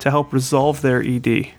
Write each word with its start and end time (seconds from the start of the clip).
to 0.00 0.10
help 0.10 0.32
resolve 0.32 0.82
their 0.82 1.02
ED. 1.02 1.52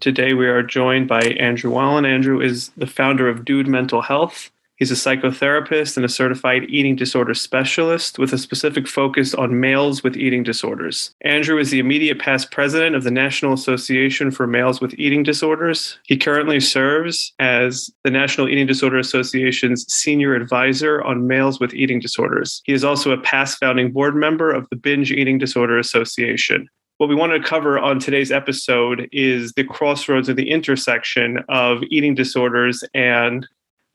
Today 0.00 0.34
we 0.34 0.48
are 0.48 0.62
joined 0.62 1.06
by 1.06 1.20
Andrew 1.20 1.70
Walen. 1.70 2.06
Andrew 2.06 2.40
is 2.40 2.70
the 2.76 2.86
founder 2.86 3.28
of 3.28 3.44
Dude 3.44 3.68
Mental 3.68 4.02
Health. 4.02 4.50
He's 4.76 4.90
a 4.90 4.94
psychotherapist 4.94 5.96
and 5.96 6.04
a 6.04 6.08
certified 6.08 6.64
eating 6.68 6.96
disorder 6.96 7.34
specialist 7.34 8.18
with 8.18 8.32
a 8.32 8.38
specific 8.38 8.88
focus 8.88 9.32
on 9.32 9.60
males 9.60 10.02
with 10.02 10.16
eating 10.16 10.42
disorders. 10.42 11.14
Andrew 11.20 11.56
is 11.56 11.70
the 11.70 11.78
immediate 11.78 12.18
past 12.18 12.50
president 12.50 12.96
of 12.96 13.04
the 13.04 13.10
National 13.12 13.52
Association 13.52 14.32
for 14.32 14.48
Males 14.48 14.80
with 14.80 14.92
Eating 14.98 15.22
Disorders. 15.22 16.00
He 16.06 16.16
currently 16.16 16.58
serves 16.58 17.32
as 17.38 17.90
the 18.02 18.10
National 18.10 18.48
Eating 18.48 18.66
Disorder 18.66 18.98
Association's 18.98 19.86
senior 19.92 20.34
advisor 20.34 21.00
on 21.04 21.28
males 21.28 21.60
with 21.60 21.74
eating 21.74 22.00
disorders. 22.00 22.60
He 22.64 22.72
is 22.72 22.82
also 22.82 23.12
a 23.12 23.20
past 23.20 23.58
founding 23.60 23.92
board 23.92 24.16
member 24.16 24.50
of 24.50 24.68
the 24.70 24.76
Binge 24.76 25.12
Eating 25.12 25.38
Disorder 25.38 25.78
Association 25.78 26.68
what 27.02 27.08
we 27.08 27.16
want 27.16 27.32
to 27.32 27.40
cover 27.40 27.80
on 27.80 27.98
today's 27.98 28.30
episode 28.30 29.08
is 29.10 29.54
the 29.54 29.64
crossroads 29.64 30.30
or 30.30 30.34
the 30.34 30.48
intersection 30.48 31.40
of 31.48 31.82
eating 31.90 32.14
disorders 32.14 32.84
and 32.94 33.44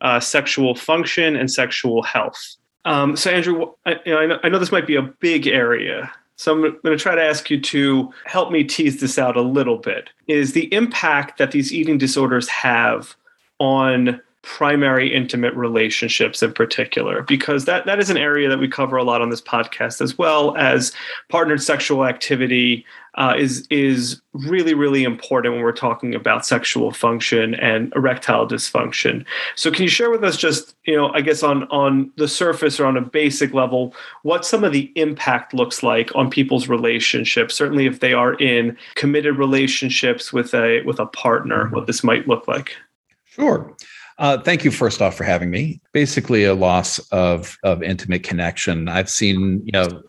uh, 0.01 0.19
sexual 0.19 0.75
function 0.75 1.37
and 1.37 1.49
sexual 1.49 2.03
health. 2.03 2.57
Um, 2.83 3.15
so, 3.15 3.31
Andrew, 3.31 3.71
I, 3.85 3.95
you 4.05 4.11
know, 4.11 4.17
I, 4.19 4.25
know, 4.25 4.39
I 4.43 4.49
know 4.49 4.59
this 4.59 4.73
might 4.73 4.85
be 4.85 4.97
a 4.97 5.01
big 5.01 5.47
area. 5.47 6.11
So, 6.35 6.51
I'm 6.51 6.61
going 6.61 6.81
to 6.83 6.97
try 6.97 7.15
to 7.15 7.23
ask 7.23 7.49
you 7.49 7.61
to 7.61 8.13
help 8.25 8.51
me 8.51 8.65
tease 8.65 8.99
this 8.99 9.17
out 9.17 9.37
a 9.37 9.41
little 9.41 9.77
bit. 9.77 10.09
Is 10.27 10.51
the 10.51 10.65
impact 10.73 11.37
that 11.37 11.51
these 11.51 11.71
eating 11.71 11.97
disorders 11.97 12.49
have 12.49 13.15
on 13.57 14.19
primary 14.47 15.13
intimate 15.13 15.53
relationships 15.55 16.41
in 16.41 16.53
particular 16.53 17.21
because 17.23 17.65
that 17.65 17.85
that 17.85 17.99
is 17.99 18.09
an 18.09 18.15
area 18.15 18.47
that 18.47 18.59
we 18.59 18.67
cover 18.67 18.95
a 18.95 19.03
lot 19.03 19.21
on 19.21 19.29
this 19.29 19.41
podcast 19.41 19.99
as 19.99 20.17
well 20.17 20.55
as 20.55 20.93
partnered 21.27 21.61
sexual 21.61 22.05
activity 22.05 22.85
uh, 23.15 23.35
is 23.37 23.67
is 23.69 24.21
really 24.31 24.73
really 24.73 25.03
important 25.03 25.53
when 25.53 25.61
we're 25.61 25.73
talking 25.73 26.15
about 26.15 26.45
sexual 26.45 26.91
function 26.91 27.55
and 27.55 27.91
erectile 27.93 28.47
dysfunction. 28.47 29.25
So 29.55 29.69
can 29.69 29.83
you 29.83 29.89
share 29.89 30.09
with 30.09 30.23
us 30.23 30.37
just 30.37 30.77
you 30.85 30.95
know 30.95 31.11
i 31.11 31.19
guess 31.19 31.43
on 31.43 31.63
on 31.65 32.09
the 32.15 32.29
surface 32.29 32.79
or 32.79 32.85
on 32.85 32.95
a 32.95 33.01
basic 33.01 33.53
level 33.53 33.93
what 34.23 34.45
some 34.45 34.63
of 34.63 34.71
the 34.71 34.93
impact 34.95 35.53
looks 35.53 35.83
like 35.83 36.09
on 36.15 36.29
people's 36.29 36.69
relationships 36.69 37.53
certainly 37.53 37.85
if 37.85 37.99
they 37.99 38.13
are 38.13 38.35
in 38.35 38.77
committed 38.95 39.37
relationships 39.37 40.31
with 40.31 40.53
a 40.53 40.83
with 40.83 41.01
a 41.01 41.05
partner 41.07 41.67
what 41.71 41.85
this 41.85 42.01
might 42.01 42.29
look 42.29 42.47
like? 42.47 42.77
Sure 43.25 43.75
uh, 44.19 44.39
thank 44.39 44.63
you, 44.63 44.71
first 44.71 45.01
off, 45.01 45.15
for 45.15 45.23
having 45.23 45.49
me. 45.49 45.79
Basically, 45.91 46.43
a 46.43 46.55
loss 46.55 46.99
of 47.09 47.57
of 47.63 47.83
intimate 47.83 48.23
connection. 48.23 48.87
I've 48.87 49.09
seen, 49.09 49.61
you 49.63 49.71
know, 49.71 50.01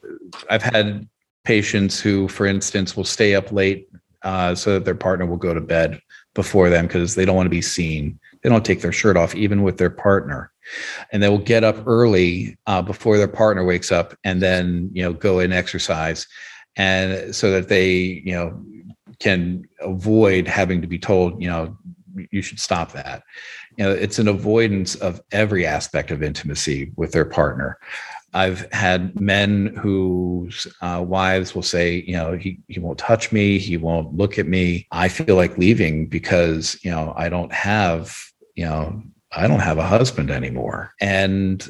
I've 0.49 0.63
had 0.63 1.09
patients 1.45 2.01
who, 2.01 2.29
for 2.29 2.47
instance, 2.47 2.97
will 2.97 3.05
stay 3.05 3.35
up 3.35 3.53
late 3.53 3.89
uh, 4.23 4.55
so 4.55 4.75
that 4.75 4.85
their 4.85 4.95
partner 4.95 5.27
will 5.27 5.37
go 5.37 5.53
to 5.53 5.61
bed 5.61 6.01
before 6.35 6.71
them 6.71 6.87
because 6.87 7.15
they 7.15 7.25
don't 7.25 7.37
want 7.37 7.47
to 7.47 7.51
be 7.51 7.63
seen. 7.63 8.19
They 8.43 8.49
don't 8.49 8.65
take 8.65 8.81
their 8.81 8.93
shirt 8.93 9.17
off, 9.17 9.35
even 9.35 9.63
with 9.63 9.77
their 9.77 9.91
partner, 9.91 10.53
and 11.13 11.23
they 11.23 11.29
will 11.29 11.39
get 11.39 11.65
up 11.65 11.87
early 11.87 12.57
uh, 12.67 12.81
before 12.81 13.19
their 13.19 13.29
partner 13.29 13.65
wakes 13.65 13.93
up, 13.93 14.17
and 14.25 14.41
then 14.41 14.89
you 14.95 15.03
know 15.03 15.13
go 15.13 15.39
and 15.41 15.53
exercise, 15.53 16.27
and 16.77 17.35
so 17.35 17.51
that 17.51 17.69
they 17.69 17.93
you 18.25 18.33
know 18.33 18.65
can 19.19 19.65
avoid 19.81 20.47
having 20.47 20.81
to 20.81 20.87
be 20.87 20.99
told 20.99 21.43
you 21.43 21.49
know 21.49 21.77
you 22.31 22.43
should 22.43 22.61
stop 22.61 22.93
that 22.93 23.23
you 23.79 23.85
know 23.85 23.93
it's 23.93 24.19
an 24.19 24.29
avoidance 24.29 24.97
of 24.97 25.23
every 25.31 25.65
aspect 25.65 26.11
of 26.11 26.23
intimacy 26.23 26.93
with 26.97 27.13
their 27.13 27.25
partner. 27.25 27.79
I've 28.35 28.71
had 28.73 29.19
men 29.19 29.69
whose 29.81 30.67
uh, 30.83 31.03
wives 31.07 31.55
will 31.55 31.63
say 31.63 32.03
you 32.07 32.15
know 32.15 32.37
he, 32.37 32.59
he 32.67 32.81
won't 32.81 32.99
touch 32.99 33.31
me. 33.33 33.59
He 33.59 33.77
won't 33.77 34.15
look 34.15 34.39
at 34.39 34.49
me. 34.49 34.87
I 34.91 35.09
feel 35.09 35.37
like 35.37 35.57
leaving 35.57 36.07
because 36.07 36.79
you 36.85 36.91
know 36.91 37.15
i 37.17 37.29
don't 37.29 37.53
have 37.53 38.19
you 38.57 38.65
know 38.65 39.03
i 39.33 39.47
don't 39.47 39.61
have 39.61 39.79
a 39.79 39.87
husband 39.87 40.31
anymore. 40.31 40.93
And 41.01 41.67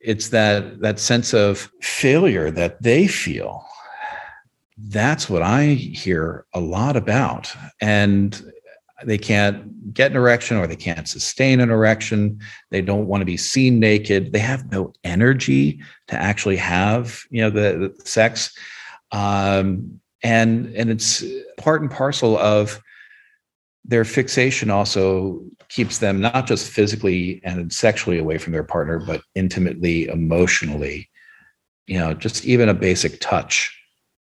it's 0.00 0.30
that 0.30 0.80
that 0.80 0.98
sense 0.98 1.32
of 1.32 1.70
failure 1.80 2.50
that 2.50 2.82
they 2.82 3.06
feel. 3.06 3.64
That's 4.76 5.30
what 5.30 5.42
i 5.42 5.66
hear 5.66 6.46
a 6.52 6.60
lot 6.60 6.96
about. 6.96 7.54
And 7.80 8.42
they 9.02 9.18
can't 9.18 9.92
get 9.92 10.12
an 10.12 10.16
erection 10.16 10.56
or 10.56 10.66
they 10.66 10.76
can't 10.76 11.08
sustain 11.08 11.60
an 11.60 11.70
erection. 11.70 12.40
They 12.70 12.80
don't 12.80 13.06
want 13.06 13.22
to 13.22 13.26
be 13.26 13.36
seen 13.36 13.80
naked. 13.80 14.32
They 14.32 14.38
have 14.38 14.70
no 14.70 14.92
energy 15.02 15.80
to 16.08 16.16
actually 16.16 16.56
have 16.56 17.22
you 17.30 17.42
know 17.42 17.50
the, 17.50 17.92
the 17.96 18.06
sex. 18.06 18.56
Um, 19.10 20.00
and 20.22 20.66
and 20.74 20.90
it's 20.90 21.24
part 21.58 21.82
and 21.82 21.90
parcel 21.90 22.38
of 22.38 22.80
their 23.84 24.04
fixation 24.04 24.70
also 24.70 25.42
keeps 25.68 25.98
them 25.98 26.20
not 26.20 26.46
just 26.46 26.70
physically 26.70 27.40
and 27.44 27.72
sexually 27.72 28.18
away 28.18 28.38
from 28.38 28.52
their 28.52 28.64
partner 28.64 28.98
but 28.98 29.22
intimately 29.34 30.06
emotionally. 30.06 31.08
You 31.86 31.98
know 31.98 32.14
just 32.14 32.44
even 32.44 32.68
a 32.68 32.74
basic 32.74 33.20
touch 33.20 33.76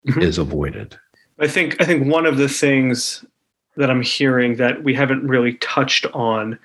mm-hmm. 0.07 0.21
is 0.21 0.37
avoided. 0.37 0.97
I 1.39 1.47
think 1.47 1.81
i 1.81 1.85
think 1.85 2.05
one 2.05 2.27
of 2.27 2.37
the 2.37 2.47
things 2.47 3.25
that 3.77 3.89
I'm 3.89 4.01
hearing 4.01 4.55
that 4.57 4.83
we 4.83 4.93
haven't 4.93 5.27
really 5.27 5.53
touched 5.55 6.05
on 6.13 6.59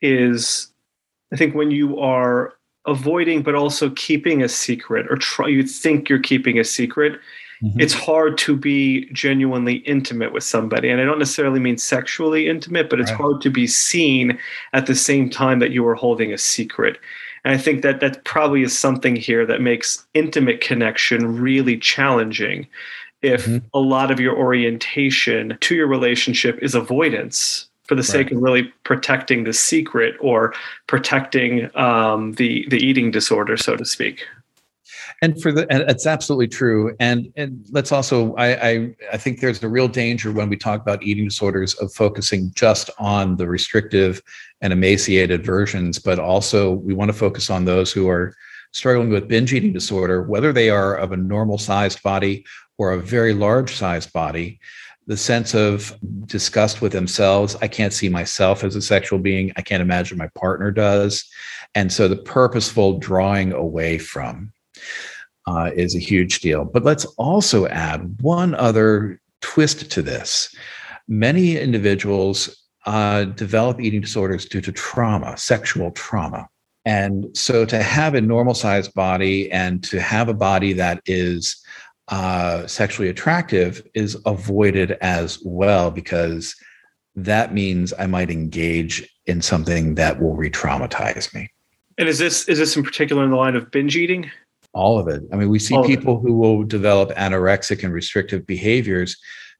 is 0.00 0.70
I 1.32 1.36
think 1.36 1.54
when 1.54 1.70
you 1.70 1.98
are 1.98 2.54
avoiding 2.88 3.42
but 3.42 3.54
also 3.54 3.90
keeping 3.90 4.42
a 4.42 4.48
secret 4.48 5.06
or 5.10 5.16
try 5.16 5.46
you 5.46 5.62
think 5.62 6.08
you're 6.08 6.18
keeping 6.18 6.58
a 6.58 6.64
secret 6.64 7.20
mm-hmm. 7.62 7.78
it's 7.78 7.92
hard 7.92 8.38
to 8.38 8.56
be 8.56 9.08
genuinely 9.12 9.76
intimate 9.78 10.32
with 10.32 10.42
somebody 10.42 10.88
and 10.88 11.00
i 11.00 11.04
don't 11.04 11.18
necessarily 11.18 11.60
mean 11.60 11.76
sexually 11.76 12.48
intimate 12.48 12.88
but 12.88 13.00
it's 13.00 13.10
right. 13.10 13.20
hard 13.20 13.42
to 13.42 13.50
be 13.50 13.66
seen 13.66 14.38
at 14.72 14.86
the 14.86 14.94
same 14.94 15.28
time 15.28 15.58
that 15.58 15.70
you 15.70 15.86
are 15.86 15.94
holding 15.94 16.32
a 16.32 16.38
secret 16.38 16.98
and 17.44 17.52
i 17.52 17.58
think 17.58 17.82
that 17.82 18.00
that 18.00 18.24
probably 18.24 18.62
is 18.62 18.76
something 18.76 19.14
here 19.14 19.44
that 19.44 19.60
makes 19.60 20.06
intimate 20.14 20.60
connection 20.60 21.38
really 21.38 21.76
challenging 21.76 22.66
if 23.22 23.46
mm-hmm. 23.46 23.66
a 23.74 23.80
lot 23.80 24.10
of 24.10 24.20
your 24.20 24.36
orientation 24.36 25.56
to 25.60 25.74
your 25.74 25.86
relationship 25.86 26.58
is 26.62 26.74
avoidance 26.74 27.68
for 27.84 27.94
the 27.94 28.02
sake 28.02 28.26
right. 28.26 28.36
of 28.36 28.42
really 28.42 28.62
protecting 28.84 29.44
the 29.44 29.52
secret 29.52 30.14
or 30.20 30.52
protecting 30.86 31.74
um, 31.76 32.32
the 32.34 32.66
the 32.68 32.76
eating 32.76 33.10
disorder, 33.10 33.56
so 33.56 33.76
to 33.76 33.84
speak. 33.84 34.26
And 35.20 35.40
for 35.42 35.50
the, 35.50 35.66
and 35.72 35.82
it's 35.90 36.06
absolutely 36.06 36.48
true. 36.48 36.94
And 37.00 37.32
and 37.36 37.64
let's 37.72 37.90
also, 37.90 38.34
I, 38.34 38.68
I 38.68 38.94
I 39.14 39.16
think 39.16 39.40
there's 39.40 39.62
a 39.62 39.68
real 39.68 39.88
danger 39.88 40.30
when 40.30 40.48
we 40.48 40.56
talk 40.56 40.80
about 40.80 41.02
eating 41.02 41.24
disorders 41.24 41.74
of 41.74 41.92
focusing 41.92 42.52
just 42.54 42.90
on 42.98 43.36
the 43.36 43.48
restrictive 43.48 44.22
and 44.60 44.72
emaciated 44.72 45.44
versions, 45.44 45.98
but 45.98 46.18
also 46.18 46.72
we 46.72 46.94
want 46.94 47.08
to 47.08 47.16
focus 47.16 47.50
on 47.50 47.64
those 47.64 47.90
who 47.90 48.08
are 48.08 48.34
struggling 48.72 49.08
with 49.08 49.28
binge 49.28 49.52
eating 49.52 49.72
disorder, 49.72 50.22
whether 50.22 50.52
they 50.52 50.68
are 50.68 50.94
of 50.94 51.10
a 51.10 51.16
normal 51.16 51.58
sized 51.58 52.02
body 52.02 52.44
or 52.78 52.92
a 52.92 53.00
very 53.00 53.34
large 53.34 53.74
sized 53.74 54.12
body, 54.12 54.58
the 55.06 55.16
sense 55.16 55.54
of 55.54 55.96
disgust 56.26 56.80
with 56.80 56.92
themselves. 56.92 57.56
I 57.60 57.68
can't 57.68 57.92
see 57.92 58.08
myself 58.08 58.62
as 58.62 58.76
a 58.76 58.82
sexual 58.82 59.18
being. 59.18 59.52
I 59.56 59.62
can't 59.62 59.82
imagine 59.82 60.16
my 60.16 60.28
partner 60.34 60.70
does. 60.70 61.24
And 61.74 61.92
so 61.92 62.08
the 62.08 62.16
purposeful 62.16 62.98
drawing 62.98 63.52
away 63.52 63.98
from 63.98 64.52
uh, 65.46 65.70
is 65.74 65.94
a 65.94 66.00
huge 66.00 66.40
deal. 66.40 66.64
But 66.64 66.84
let's 66.84 67.04
also 67.16 67.66
add 67.66 68.22
one 68.22 68.54
other 68.54 69.20
twist 69.40 69.90
to 69.90 70.02
this. 70.02 70.54
Many 71.08 71.56
individuals 71.56 72.64
uh, 72.86 73.24
develop 73.24 73.80
eating 73.80 74.00
disorders 74.00 74.44
due 74.46 74.60
to 74.60 74.72
trauma, 74.72 75.36
sexual 75.36 75.90
trauma. 75.92 76.48
And 76.84 77.36
so 77.36 77.64
to 77.66 77.82
have 77.82 78.14
a 78.14 78.20
normal 78.20 78.54
sized 78.54 78.94
body 78.94 79.50
and 79.52 79.82
to 79.84 80.00
have 80.00 80.28
a 80.28 80.34
body 80.34 80.72
that 80.74 81.02
is 81.06 81.62
uh, 82.08 82.66
sexually 82.66 83.08
attractive 83.08 83.86
is 83.94 84.16
avoided 84.26 84.92
as 85.00 85.38
well 85.44 85.90
because 85.90 86.56
that 87.14 87.52
means 87.52 87.92
I 87.98 88.06
might 88.06 88.30
engage 88.30 89.08
in 89.26 89.42
something 89.42 89.94
that 89.96 90.20
will 90.20 90.34
re-traumatize 90.34 91.34
me. 91.34 91.50
And 91.98 92.08
is 92.08 92.18
this 92.18 92.48
is 92.48 92.58
this 92.58 92.76
in 92.76 92.82
particular 92.82 93.24
in 93.24 93.30
the 93.30 93.36
line 93.36 93.56
of 93.56 93.70
binge 93.70 93.96
eating? 93.96 94.30
All 94.72 94.98
of 94.98 95.08
it. 95.08 95.22
I 95.32 95.36
mean, 95.36 95.48
we 95.48 95.58
see 95.58 95.74
All 95.74 95.84
people 95.84 96.20
who 96.20 96.34
will 96.34 96.62
develop 96.62 97.10
anorexic 97.10 97.82
and 97.82 97.92
restrictive 97.92 98.46
behaviors 98.46 99.16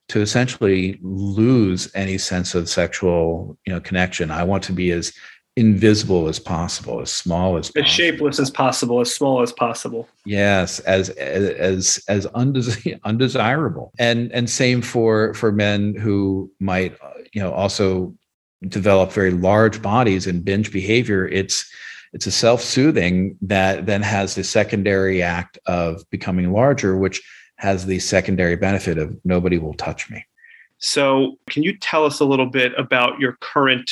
to 0.08 0.20
essentially 0.20 0.98
lose 1.02 1.90
any 1.94 2.18
sense 2.18 2.54
of 2.54 2.68
sexual 2.68 3.58
you 3.66 3.72
know 3.72 3.80
connection 3.80 4.30
i 4.30 4.42
want 4.42 4.62
to 4.62 4.72
be 4.72 4.90
as 4.90 5.12
invisible 5.58 6.28
as 6.28 6.38
possible 6.38 7.00
as 7.00 7.10
small 7.10 7.56
as 7.56 7.72
as 7.74 7.88
shapeless 7.88 8.38
as 8.38 8.48
possible 8.48 9.00
as 9.00 9.12
small 9.12 9.42
as 9.42 9.52
possible. 9.52 10.08
Yes 10.24 10.78
as 10.80 11.10
as 11.10 12.02
as 12.08 12.26
undes- 12.28 13.00
undesirable. 13.04 13.92
And 13.98 14.30
and 14.32 14.48
same 14.48 14.80
for 14.80 15.34
for 15.34 15.50
men 15.50 15.96
who 15.96 16.48
might 16.60 16.96
you 17.32 17.42
know 17.42 17.52
also 17.52 18.14
develop 18.68 19.10
very 19.10 19.32
large 19.32 19.82
bodies 19.82 20.28
and 20.28 20.44
binge 20.44 20.70
behavior. 20.72 21.26
It's 21.26 21.68
it's 22.12 22.28
a 22.28 22.30
self-soothing 22.30 23.36
that 23.42 23.86
then 23.86 24.02
has 24.02 24.36
the 24.36 24.44
secondary 24.44 25.22
act 25.22 25.58
of 25.66 26.08
becoming 26.10 26.52
larger 26.52 26.96
which 26.96 27.20
has 27.56 27.86
the 27.86 27.98
secondary 27.98 28.54
benefit 28.54 28.96
of 28.96 29.18
nobody 29.24 29.58
will 29.58 29.74
touch 29.74 30.08
me. 30.08 30.24
So, 30.80 31.38
can 31.50 31.64
you 31.64 31.76
tell 31.76 32.04
us 32.04 32.20
a 32.20 32.24
little 32.24 32.46
bit 32.46 32.72
about 32.78 33.18
your 33.18 33.36
current 33.40 33.90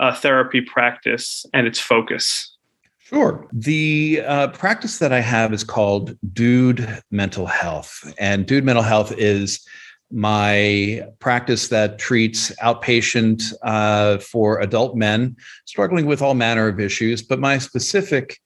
uh, 0.00 0.14
therapy 0.14 0.60
practice 0.60 1.44
and 1.52 1.66
its 1.66 1.78
focus? 1.78 2.54
Sure. 2.98 3.46
The 3.52 4.22
uh, 4.26 4.48
practice 4.48 4.98
that 4.98 5.12
I 5.12 5.20
have 5.20 5.52
is 5.52 5.64
called 5.64 6.16
Dude 6.32 7.02
Mental 7.10 7.46
Health. 7.46 8.12
And 8.18 8.44
Dude 8.44 8.64
Mental 8.64 8.82
Health 8.82 9.12
is 9.16 9.66
my 10.10 11.02
practice 11.18 11.68
that 11.68 11.98
treats 11.98 12.54
outpatient 12.56 13.52
uh, 13.62 14.18
for 14.18 14.60
adult 14.60 14.96
men 14.96 15.36
struggling 15.64 16.06
with 16.06 16.20
all 16.20 16.34
manner 16.34 16.68
of 16.68 16.80
issues. 16.80 17.22
But 17.22 17.40
my 17.40 17.58
specific 17.58 18.40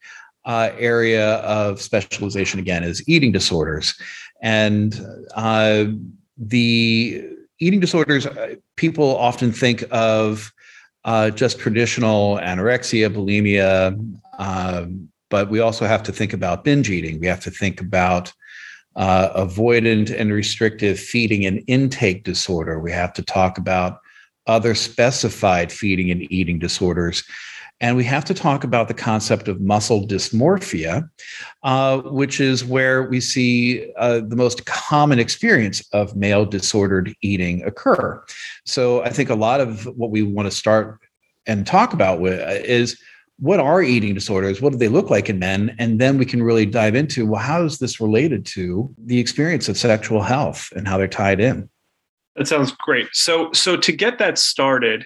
uh, 0.44 0.70
area 0.78 1.36
of 1.38 1.80
specialization, 1.80 2.58
again, 2.60 2.84
is 2.84 3.02
eating 3.08 3.32
disorders. 3.32 3.94
And 4.42 5.00
uh, 5.34 5.86
the 6.36 7.24
eating 7.58 7.80
disorders, 7.80 8.26
uh, 8.26 8.54
people 8.76 9.16
often 9.16 9.52
think 9.52 9.84
of 9.90 10.52
uh, 11.04 11.30
just 11.30 11.58
traditional 11.58 12.36
anorexia, 12.38 13.12
bulimia, 13.12 13.96
um, 14.38 15.08
but 15.30 15.50
we 15.50 15.60
also 15.60 15.86
have 15.86 16.02
to 16.04 16.12
think 16.12 16.32
about 16.32 16.64
binge 16.64 16.90
eating. 16.90 17.18
We 17.18 17.26
have 17.26 17.40
to 17.40 17.50
think 17.50 17.80
about 17.80 18.32
uh, 18.96 19.44
avoidant 19.44 20.14
and 20.14 20.32
restrictive 20.32 20.98
feeding 20.98 21.46
and 21.46 21.62
intake 21.66 22.24
disorder. 22.24 22.78
We 22.78 22.92
have 22.92 23.12
to 23.14 23.22
talk 23.22 23.58
about 23.58 24.00
other 24.46 24.74
specified 24.74 25.72
feeding 25.72 26.10
and 26.10 26.30
eating 26.30 26.58
disorders. 26.58 27.24
And 27.82 27.96
we 27.96 28.04
have 28.04 28.24
to 28.26 28.34
talk 28.34 28.62
about 28.62 28.86
the 28.86 28.94
concept 28.94 29.48
of 29.48 29.60
muscle 29.60 30.06
dysmorphia, 30.06 31.10
uh, 31.64 31.98
which 32.02 32.40
is 32.40 32.64
where 32.64 33.02
we 33.02 33.20
see 33.20 33.92
uh, 33.96 34.20
the 34.20 34.36
most 34.36 34.64
common 34.66 35.18
experience 35.18 35.82
of 35.92 36.14
male 36.14 36.46
disordered 36.46 37.12
eating 37.22 37.64
occur. 37.64 38.24
So 38.64 39.02
I 39.02 39.10
think 39.10 39.30
a 39.30 39.34
lot 39.34 39.60
of 39.60 39.84
what 39.96 40.10
we 40.10 40.22
want 40.22 40.46
to 40.46 40.56
start 40.56 41.00
and 41.44 41.66
talk 41.66 41.92
about 41.92 42.20
with, 42.20 42.40
uh, 42.40 42.62
is 42.64 42.96
what 43.40 43.58
are 43.58 43.82
eating 43.82 44.14
disorders? 44.14 44.62
What 44.62 44.70
do 44.70 44.78
they 44.78 44.86
look 44.86 45.10
like 45.10 45.28
in 45.28 45.40
men? 45.40 45.74
And 45.80 46.00
then 46.00 46.16
we 46.18 46.24
can 46.24 46.44
really 46.44 46.64
dive 46.64 46.94
into 46.94 47.26
well, 47.26 47.42
how 47.42 47.64
is 47.64 47.80
this 47.80 48.00
related 48.00 48.46
to 48.46 48.94
the 49.04 49.18
experience 49.18 49.68
of 49.68 49.76
sexual 49.76 50.22
health 50.22 50.72
and 50.76 50.86
how 50.86 50.98
they're 50.98 51.08
tied 51.08 51.40
in? 51.40 51.68
That 52.36 52.46
sounds 52.46 52.70
great. 52.70 53.08
So, 53.12 53.50
so 53.52 53.76
to 53.76 53.92
get 53.92 54.18
that 54.18 54.38
started, 54.38 55.04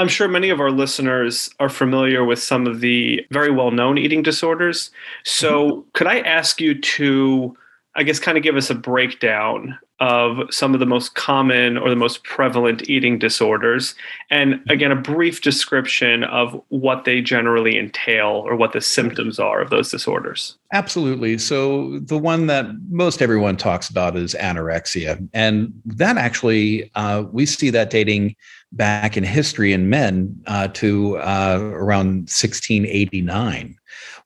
I'm 0.00 0.08
sure 0.08 0.28
many 0.28 0.48
of 0.48 0.60
our 0.60 0.70
listeners 0.70 1.50
are 1.60 1.68
familiar 1.68 2.24
with 2.24 2.42
some 2.42 2.66
of 2.66 2.80
the 2.80 3.22
very 3.30 3.50
well 3.50 3.70
known 3.70 3.98
eating 3.98 4.22
disorders. 4.22 4.90
So, 5.24 5.70
mm-hmm. 5.70 5.88
could 5.92 6.06
I 6.06 6.20
ask 6.20 6.58
you 6.58 6.80
to, 6.80 7.54
I 7.96 8.02
guess, 8.02 8.18
kind 8.18 8.38
of 8.38 8.42
give 8.42 8.56
us 8.56 8.70
a 8.70 8.74
breakdown 8.74 9.78
of 9.98 10.38
some 10.50 10.72
of 10.72 10.80
the 10.80 10.86
most 10.86 11.16
common 11.16 11.76
or 11.76 11.90
the 11.90 11.96
most 11.96 12.24
prevalent 12.24 12.88
eating 12.88 13.18
disorders? 13.18 13.94
And 14.30 14.54
mm-hmm. 14.54 14.70
again, 14.70 14.90
a 14.90 14.96
brief 14.96 15.42
description 15.42 16.24
of 16.24 16.58
what 16.68 17.04
they 17.04 17.20
generally 17.20 17.78
entail 17.78 18.42
or 18.46 18.56
what 18.56 18.72
the 18.72 18.80
symptoms 18.80 19.38
are 19.38 19.60
of 19.60 19.68
those 19.68 19.90
disorders. 19.90 20.56
Absolutely. 20.72 21.36
So, 21.36 21.98
the 21.98 22.16
one 22.16 22.46
that 22.46 22.70
most 22.88 23.20
everyone 23.20 23.58
talks 23.58 23.90
about 23.90 24.16
is 24.16 24.34
anorexia. 24.40 25.28
And 25.34 25.74
that 25.84 26.16
actually, 26.16 26.90
uh, 26.94 27.24
we 27.30 27.44
see 27.44 27.68
that 27.68 27.90
dating 27.90 28.34
back 28.72 29.16
in 29.16 29.24
history 29.24 29.72
in 29.72 29.88
men 29.88 30.40
uh, 30.46 30.68
to 30.68 31.18
uh, 31.18 31.58
around 31.60 32.28
1689, 32.28 33.76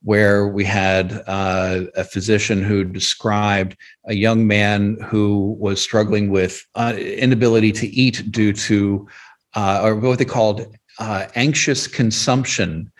where 0.02 0.48
we 0.48 0.64
had 0.64 1.22
uh, 1.26 1.82
a 1.96 2.04
physician 2.04 2.62
who 2.62 2.84
described 2.84 3.76
a 4.04 4.14
young 4.14 4.46
man 4.46 4.98
who 5.04 5.56
was 5.58 5.80
struggling 5.80 6.30
with 6.30 6.66
uh, 6.74 6.94
inability 6.96 7.72
to 7.72 7.86
eat 7.88 8.30
due 8.30 8.52
to, 8.52 9.08
uh, 9.54 9.80
or 9.82 9.94
what 9.96 10.18
they 10.18 10.24
called 10.24 10.66
uh, 10.98 11.26
anxious 11.34 11.86
consumption. 11.86 12.90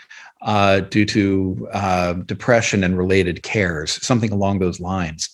Due 0.91 1.05
to 1.07 1.69
depression 2.27 2.85
and 2.85 2.99
related 2.99 3.43
cares, 3.43 4.05
something 4.05 4.33
along 4.33 4.59
those 4.59 4.81
lines. 4.81 5.29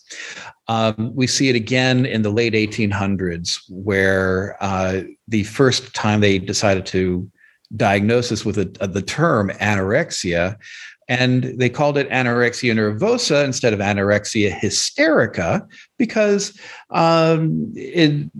Um, 0.70 1.12
we 1.16 1.26
see 1.26 1.48
it 1.48 1.56
again 1.56 2.06
in 2.06 2.22
the 2.22 2.30
late 2.30 2.52
1800s, 2.52 3.58
where 3.68 4.56
uh, 4.60 5.02
the 5.26 5.42
first 5.42 5.92
time 5.94 6.20
they 6.20 6.38
decided 6.38 6.86
to 6.86 7.28
diagnose 7.76 8.30
us 8.30 8.44
with 8.44 8.56
a, 8.56 8.72
a, 8.80 8.86
the 8.86 9.02
term 9.02 9.50
anorexia, 9.60 10.56
and 11.08 11.42
they 11.58 11.68
called 11.68 11.98
it 11.98 12.08
anorexia 12.10 12.72
nervosa 12.72 13.44
instead 13.44 13.72
of 13.72 13.80
anorexia 13.80 14.56
hysterica 14.56 15.66
because 15.98 16.56
um, 16.90 17.72
it, 17.74 18.30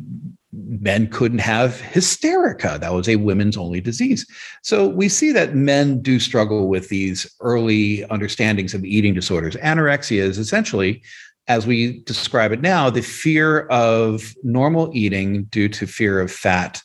men 0.52 1.06
couldn't 1.08 1.38
have 1.38 1.80
hysterica. 1.92 2.78
That 2.80 2.92
was 2.92 3.08
a 3.08 3.16
women's 3.16 3.56
only 3.56 3.80
disease. 3.80 4.26
So 4.62 4.88
we 4.88 5.08
see 5.08 5.30
that 5.32 5.54
men 5.54 6.02
do 6.02 6.18
struggle 6.18 6.68
with 6.68 6.88
these 6.88 7.32
early 7.40 8.04
understandings 8.10 8.74
of 8.74 8.84
eating 8.84 9.14
disorders. 9.14 9.54
Anorexia 9.56 10.22
is 10.22 10.38
essentially 10.38 11.02
as 11.50 11.66
we 11.66 12.00
describe 12.02 12.52
it 12.52 12.60
now, 12.60 12.90
the 12.90 13.02
fear 13.02 13.62
of 13.66 14.34
normal 14.44 14.88
eating 14.94 15.44
due 15.44 15.68
to 15.68 15.84
fear 15.84 16.20
of 16.20 16.30
fat 16.30 16.80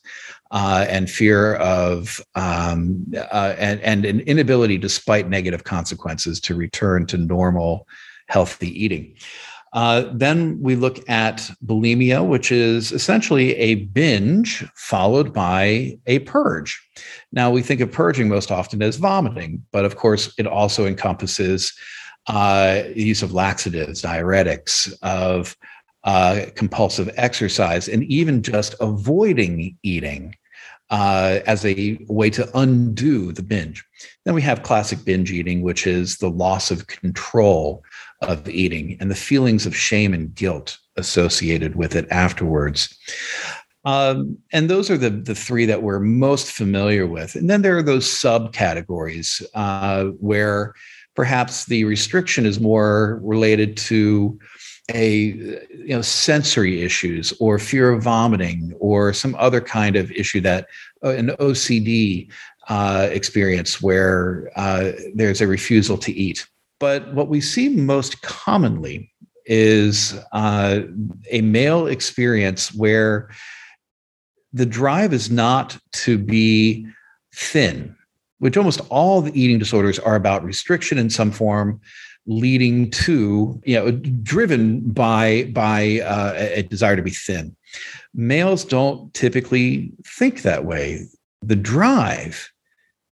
uh, 0.50 0.88
and 0.90 1.08
fear 1.08 1.56
of 1.56 2.20
um, 2.34 3.06
uh, 3.16 3.54
and, 3.60 3.80
and 3.82 4.06
an 4.06 4.22
inability, 4.22 4.80
despite 4.80 5.30
negative 5.30 5.66
consequences, 5.66 6.40
to 6.40 6.56
return 6.56 7.06
to 7.06 7.18
normal, 7.18 7.88
healthy 8.28 8.70
eating. 8.84 9.16
Uh, 9.76 10.10
then 10.14 10.58
we 10.62 10.74
look 10.78 11.08
at 11.10 11.52
bulimia, 11.66 12.26
which 12.26 12.50
is 12.50 12.94
essentially 12.94 13.54
a 13.58 13.76
binge 13.76 14.66
followed 14.74 15.34
by 15.34 16.00
a 16.08 16.20
purge. 16.20 16.82
Now, 17.34 17.52
we 17.52 17.62
think 17.62 17.82
of 17.82 17.92
purging 17.92 18.30
most 18.30 18.52
often 18.52 18.82
as 18.82 18.96
vomiting, 18.96 19.64
but 19.74 19.84
of 19.84 19.98
course, 19.98 20.34
it 20.38 20.48
also 20.48 20.86
encompasses 20.86 21.74
uh, 22.28 22.84
use 22.96 23.22
of 23.22 23.34
laxatives, 23.34 24.02
diuretics, 24.02 24.94
of 25.04 25.58
uh, 26.06 26.46
compulsive 26.56 27.10
exercise, 27.18 27.90
and 27.90 28.04
even 28.06 28.42
just 28.42 28.76
avoiding 28.80 29.78
eating 29.84 30.36
uh, 30.90 31.40
as 31.46 31.66
a 31.66 31.98
way 32.08 32.30
to 32.30 32.50
undo 32.58 33.34
the 33.34 33.44
binge. 33.44 33.84
Then 34.24 34.36
we 34.36 34.42
have 34.44 34.64
classic 34.64 35.04
binge 35.04 35.32
eating, 35.32 35.64
which 35.64 35.86
is 35.86 36.18
the 36.18 36.30
loss 36.30 36.72
of 36.72 36.88
control 36.88 37.84
of 38.22 38.48
eating 38.50 38.98
and 39.00 39.12
the 39.12 39.16
feelings 39.16 39.66
of 39.66 39.76
shame 39.76 40.14
and 40.14 40.34
guilt 40.36 40.78
associated 40.96 41.76
with 41.76 41.96
it 41.96 42.08
afterwards. 42.10 42.98
Um, 43.84 44.38
and 44.52 44.70
those 44.70 44.90
are 44.90 44.98
the, 44.98 45.12
the 45.12 45.36
three 45.36 45.66
that 45.66 45.84
we're 45.84 46.00
most 46.00 46.52
familiar 46.52 47.06
with. 47.06 47.36
And 47.36 47.50
then 47.50 47.62
there 47.62 47.78
are 47.78 47.84
those 47.84 48.08
subcategories 48.08 49.44
uh, 49.54 50.06
where 50.20 50.74
perhaps 51.16 51.66
the 51.66 51.84
restriction 51.86 52.46
is 52.46 52.60
more 52.60 53.20
related 53.24 53.78
to 53.78 54.40
a 54.94 55.16
you 55.16 55.88
know 55.88 56.02
sensory 56.02 56.84
issues 56.84 57.34
or 57.40 57.58
fear 57.58 57.90
of 57.90 58.04
vomiting 58.04 58.72
or 58.80 59.14
some 59.14 59.34
other 59.40 59.60
kind 59.60 59.96
of 59.96 60.12
issue 60.12 60.40
that 60.42 60.68
uh, 61.04 61.10
an 61.10 61.30
OCD 61.40 62.32
uh, 62.70 63.08
experience 63.12 63.82
where 63.82 64.52
uh, 64.56 64.92
there's 65.16 65.42
a 65.42 65.48
refusal 65.48 65.98
to 65.98 66.12
eat. 66.12 66.48
But 66.86 67.16
what 67.16 67.30
we 67.30 67.42
see 67.42 67.70
most 67.70 68.22
commonly 68.22 69.12
is 69.48 70.14
uh, 70.34 70.82
a 71.32 71.42
male 71.42 71.88
experience 71.88 72.72
where 72.76 73.32
the 74.54 74.68
drive 74.68 75.12
is 75.12 75.32
not 75.32 75.80
to 75.94 76.20
be 76.20 76.86
thin 77.34 77.96
which 78.38 78.58
almost 78.58 78.82
all 78.90 79.22
the 79.22 79.32
eating 79.40 79.58
disorders 79.58 79.98
are 79.98 80.16
about 80.16 80.44
restriction 80.44 81.00
in 81.00 81.10
some 81.10 81.32
form 81.32 81.80
leading 82.28 82.92
to 82.92 83.60
you 83.66 83.76
know 83.76 83.92
driven 83.92 84.82
by 84.82 85.46
by 85.54 86.02
uh, 86.02 86.34
a 86.36 86.62
desire 86.64 86.96
to 86.96 87.02
be 87.02 87.10
thin. 87.10 87.56
Males 88.14 88.64
don't 88.64 89.12
typically 89.16 89.92
think 90.06 90.44
that 90.44 90.66
way. 90.66 91.08
The 91.42 91.56
drive 91.56 92.52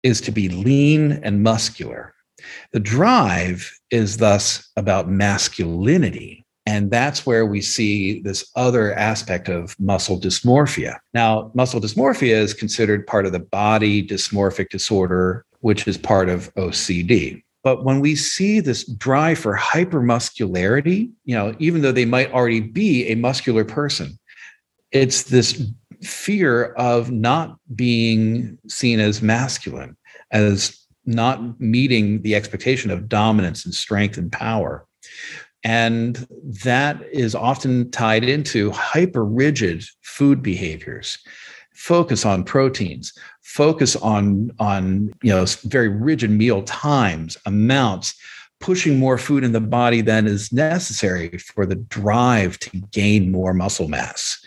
is 0.04 0.22
to 0.22 0.32
be 0.32 0.50
lean 0.50 1.14
and 1.24 1.42
muscular 1.42 2.15
the 2.72 2.80
drive 2.80 3.72
is 3.92 4.18
thus 4.18 4.70
about 4.76 5.10
masculinity 5.10 6.46
And 6.66 6.90
that's 6.90 7.26
where 7.26 7.46
we 7.46 7.62
see 7.62 8.22
this 8.22 8.50
other 8.56 8.94
aspect 8.94 9.50
of 9.50 9.80
muscle 9.80 10.20
dysmorphia. 10.20 10.98
Now, 11.14 11.52
muscle 11.54 11.80
dysmorphia 11.80 12.36
is 12.36 12.54
considered 12.54 13.06
part 13.06 13.26
of 13.26 13.32
the 13.32 13.40
body 13.40 14.06
dysmorphic 14.06 14.70
disorder, 14.70 15.46
which 15.60 15.88
is 15.88 15.98
part 15.98 16.28
of 16.28 16.54
OCD. 16.56 17.44
But 17.64 17.84
when 17.84 18.00
we 18.00 18.16
see 18.16 18.60
this 18.60 18.84
drive 18.84 19.40
for 19.40 19.56
hypermuscularity, 19.56 21.12
you 21.24 21.36
know, 21.36 21.56
even 21.60 21.82
though 21.82 21.92
they 21.92 22.06
might 22.06 22.32
already 22.32 22.60
be 22.62 23.08
a 23.08 23.16
muscular 23.16 23.66
person, 23.66 24.18
it's 24.92 25.24
this 25.24 25.64
fear 26.02 26.66
of 26.74 27.12
not 27.12 27.58
being 27.76 28.58
seen 28.68 29.00
as 29.00 29.22
masculine, 29.22 29.98
as 30.32 30.85
not 31.06 31.60
meeting 31.60 32.22
the 32.22 32.36
expectation 32.36 32.92
of 32.92 33.10
dominance 33.10 33.66
and 33.66 33.74
strength 33.74 34.18
and 34.18 34.32
power. 34.32 34.86
And 35.64 36.28
that 36.64 37.02
is 37.12 37.34
often 37.34 37.90
tied 37.90 38.24
into 38.24 38.72
hyper 38.72 39.26
rigid 39.26 39.84
food 40.02 40.44
behaviors. 40.44 41.18
Focus 41.74 42.26
on 42.26 42.44
proteins, 42.44 43.14
focus 43.42 43.96
on, 43.96 44.52
on 44.60 45.14
you 45.24 45.32
know, 45.32 45.46
very 45.64 45.90
rigid 45.90 46.30
meal 46.30 46.62
times, 46.64 47.36
amounts, 47.46 48.14
pushing 48.60 48.98
more 48.98 49.18
food 49.18 49.44
in 49.44 49.52
the 49.52 49.60
body 49.60 50.02
than 50.02 50.28
is 50.28 50.52
necessary 50.54 51.38
for 51.38 51.66
the 51.66 51.76
drive 51.76 52.58
to 52.60 52.70
gain 52.92 53.32
more 53.32 53.54
muscle 53.54 53.88
mass. 53.88 54.44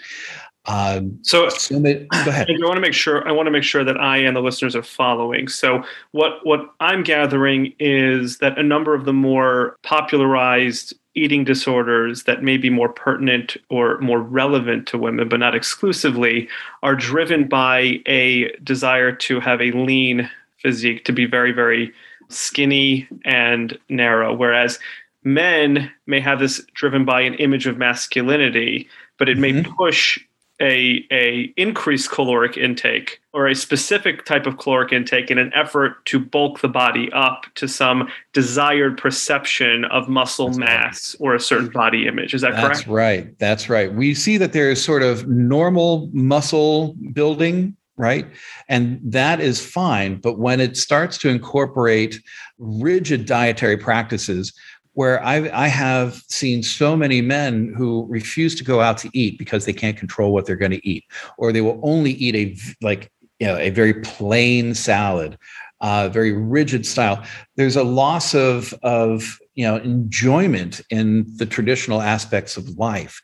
Um, 0.68 1.18
so, 1.22 1.48
so 1.48 1.78
they, 1.78 2.06
go 2.25 2.30
ahead. 2.30 2.46
I 2.50 2.66
want 2.66 2.76
to 2.76 2.80
make 2.80 2.92
sure 2.92 3.26
I 3.26 3.32
want 3.32 3.46
to 3.46 3.50
make 3.50 3.62
sure 3.62 3.84
that 3.84 3.98
I 3.98 4.18
and 4.18 4.37
the 4.37 4.40
listeners 4.40 4.76
are 4.76 4.82
following. 4.82 5.48
So 5.48 5.82
what 6.12 6.44
what 6.44 6.60
I'm 6.80 7.02
gathering 7.02 7.72
is 7.78 8.38
that 8.38 8.58
a 8.58 8.62
number 8.62 8.94
of 8.94 9.06
the 9.06 9.12
more 9.14 9.76
popularized 9.82 10.94
eating 11.14 11.42
disorders 11.42 12.25
that 12.25 12.42
may 12.42 12.56
be 12.56 12.70
more 12.70 12.90
pertinent 12.90 13.56
or 13.70 13.98
more 13.98 14.20
relevant 14.20 14.87
to 14.88 14.98
women, 14.98 15.28
but 15.28 15.40
not 15.40 15.54
exclusively, 15.54 16.48
are 16.82 16.94
driven 16.94 17.48
by 17.48 18.00
a 18.06 18.48
desire 18.62 19.10
to 19.10 19.40
have 19.40 19.60
a 19.60 19.72
lean 19.72 20.30
physique, 20.58 21.04
to 21.04 21.12
be 21.12 21.25
very, 21.25 21.50
very 21.50 21.92
skinny 22.28 23.08
and 23.25 23.76
narrow. 23.88 24.34
Whereas 24.34 24.78
men 25.25 25.90
may 26.06 26.20
have 26.20 26.38
this 26.38 26.62
driven 26.75 27.04
by 27.04 27.22
an 27.22 27.34
image 27.34 27.66
of 27.66 27.78
masculinity, 27.78 28.88
but 29.18 29.28
it 29.28 29.38
mm-hmm. 29.38 29.62
may 29.62 29.75
push 29.76 30.18
a, 30.60 31.06
a 31.12 31.52
increased 31.56 32.10
caloric 32.10 32.56
intake 32.56 33.20
or 33.32 33.46
a 33.46 33.54
specific 33.54 34.24
type 34.24 34.46
of 34.46 34.58
caloric 34.58 34.92
intake 34.92 35.30
in 35.30 35.38
an 35.38 35.52
effort 35.54 36.04
to 36.06 36.18
bulk 36.18 36.60
the 36.60 36.68
body 36.68 37.10
up 37.12 37.46
to 37.54 37.68
some 37.68 38.08
desired 38.32 38.98
perception 38.98 39.84
of 39.86 40.08
muscle 40.08 40.48
That's 40.48 40.58
mass 40.58 41.16
right. 41.20 41.26
or 41.26 41.34
a 41.34 41.40
certain 41.40 41.68
body 41.68 42.06
image. 42.06 42.34
Is 42.34 42.40
that 42.40 42.52
That's 42.52 42.62
correct? 42.62 42.78
That's 42.78 42.88
right. 42.88 43.38
That's 43.38 43.70
right. 43.70 43.94
We 43.94 44.14
see 44.14 44.36
that 44.38 44.52
there 44.52 44.70
is 44.70 44.82
sort 44.82 45.02
of 45.02 45.28
normal 45.28 46.10
muscle 46.12 46.96
building 47.12 47.76
right? 47.98 48.26
And 48.68 49.00
that 49.02 49.40
is 49.40 49.64
fine. 49.64 50.20
But 50.20 50.38
when 50.38 50.60
it 50.60 50.76
starts 50.76 51.18
to 51.18 51.28
incorporate 51.28 52.22
rigid 52.58 53.26
dietary 53.26 53.76
practices, 53.76 54.52
where 54.98 55.22
I, 55.22 55.48
I 55.52 55.68
have 55.68 56.24
seen 56.26 56.60
so 56.64 56.96
many 56.96 57.22
men 57.22 57.72
who 57.76 58.04
refuse 58.08 58.56
to 58.56 58.64
go 58.64 58.80
out 58.80 58.98
to 58.98 59.10
eat 59.12 59.38
because 59.38 59.64
they 59.64 59.72
can't 59.72 59.96
control 59.96 60.32
what 60.32 60.44
they're 60.44 60.56
going 60.56 60.72
to 60.72 60.84
eat, 60.84 61.04
or 61.36 61.52
they 61.52 61.60
will 61.60 61.78
only 61.84 62.10
eat 62.14 62.34
a 62.34 62.84
like 62.84 63.08
you 63.38 63.46
know 63.46 63.56
a 63.58 63.70
very 63.70 63.94
plain 63.94 64.74
salad, 64.74 65.38
uh, 65.80 66.08
very 66.08 66.32
rigid 66.32 66.84
style. 66.84 67.22
There's 67.54 67.76
a 67.76 67.84
loss 67.84 68.34
of 68.34 68.74
of 68.82 69.38
you 69.54 69.64
know 69.64 69.76
enjoyment 69.76 70.80
in 70.90 71.26
the 71.36 71.46
traditional 71.46 72.02
aspects 72.02 72.56
of 72.56 72.68
life. 72.70 73.22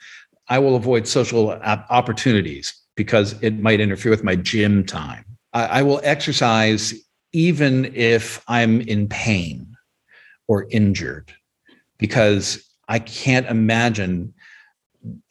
I 0.49 0.61
will 0.61 0.77
avoid 0.77 1.09
social 1.09 1.51
opportunities 1.51 2.73
because 2.95 3.35
it 3.43 3.59
might 3.59 3.81
interfere 3.81 4.13
with 4.13 4.23
my 4.23 4.37
gym 4.37 4.87
time. 4.87 5.25
I, 5.53 5.81
I 5.81 5.83
will 5.83 6.01
exercise 6.05 6.95
even 7.33 7.93
if 7.97 8.45
I'm 8.47 8.81
in 8.83 9.09
pain 9.09 9.77
or 10.47 10.69
injured 10.71 11.35
because 11.99 12.65
I 12.89 12.99
can't 12.99 13.47
imagine 13.47 14.35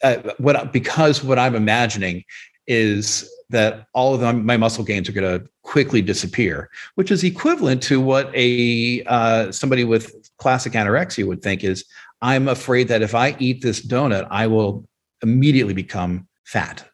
uh, 0.02 0.16
what 0.38 0.72
because 0.72 1.24
what 1.24 1.38
I'm 1.38 1.54
imagining 1.54 2.24
is 2.66 3.28
that 3.50 3.86
all 3.92 4.14
of 4.14 4.44
my 4.44 4.56
muscle 4.56 4.84
gains 4.84 5.08
are 5.08 5.12
going 5.12 5.40
to 5.40 5.46
quickly 5.62 6.02
disappear, 6.02 6.70
which 6.94 7.10
is 7.10 7.22
equivalent 7.22 7.82
to 7.84 8.00
what 8.00 8.30
a 8.34 9.02
uh, 9.04 9.52
somebody 9.52 9.84
with 9.84 10.30
classic 10.38 10.72
anorexia 10.72 11.26
would 11.26 11.42
think 11.42 11.62
is 11.64 11.84
I'm 12.22 12.48
afraid 12.48 12.88
that 12.88 13.02
if 13.02 13.14
I 13.14 13.36
eat 13.38 13.62
this 13.62 13.84
donut, 13.84 14.26
I 14.30 14.46
will 14.46 14.88
immediately 15.22 15.74
become 15.74 16.26
fat. 16.44 16.88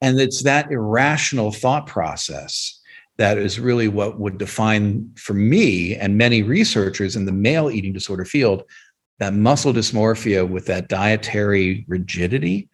And 0.00 0.20
it's 0.20 0.42
that 0.42 0.70
irrational 0.72 1.52
thought 1.52 1.86
process 1.86 2.80
that 3.22 3.38
is 3.38 3.60
really 3.60 3.86
what 3.86 4.18
would 4.18 4.36
define 4.36 5.08
for 5.14 5.32
me 5.32 5.94
and 5.94 6.18
many 6.18 6.42
researchers 6.42 7.14
in 7.14 7.24
the 7.24 7.30
male 7.30 7.70
eating 7.70 7.92
disorder 7.92 8.24
field 8.24 8.64
that 9.20 9.32
muscle 9.32 9.72
dysmorphia 9.72 10.48
with 10.48 10.66
that 10.66 10.88
dietary 10.88 11.84
rigidity 11.86 12.68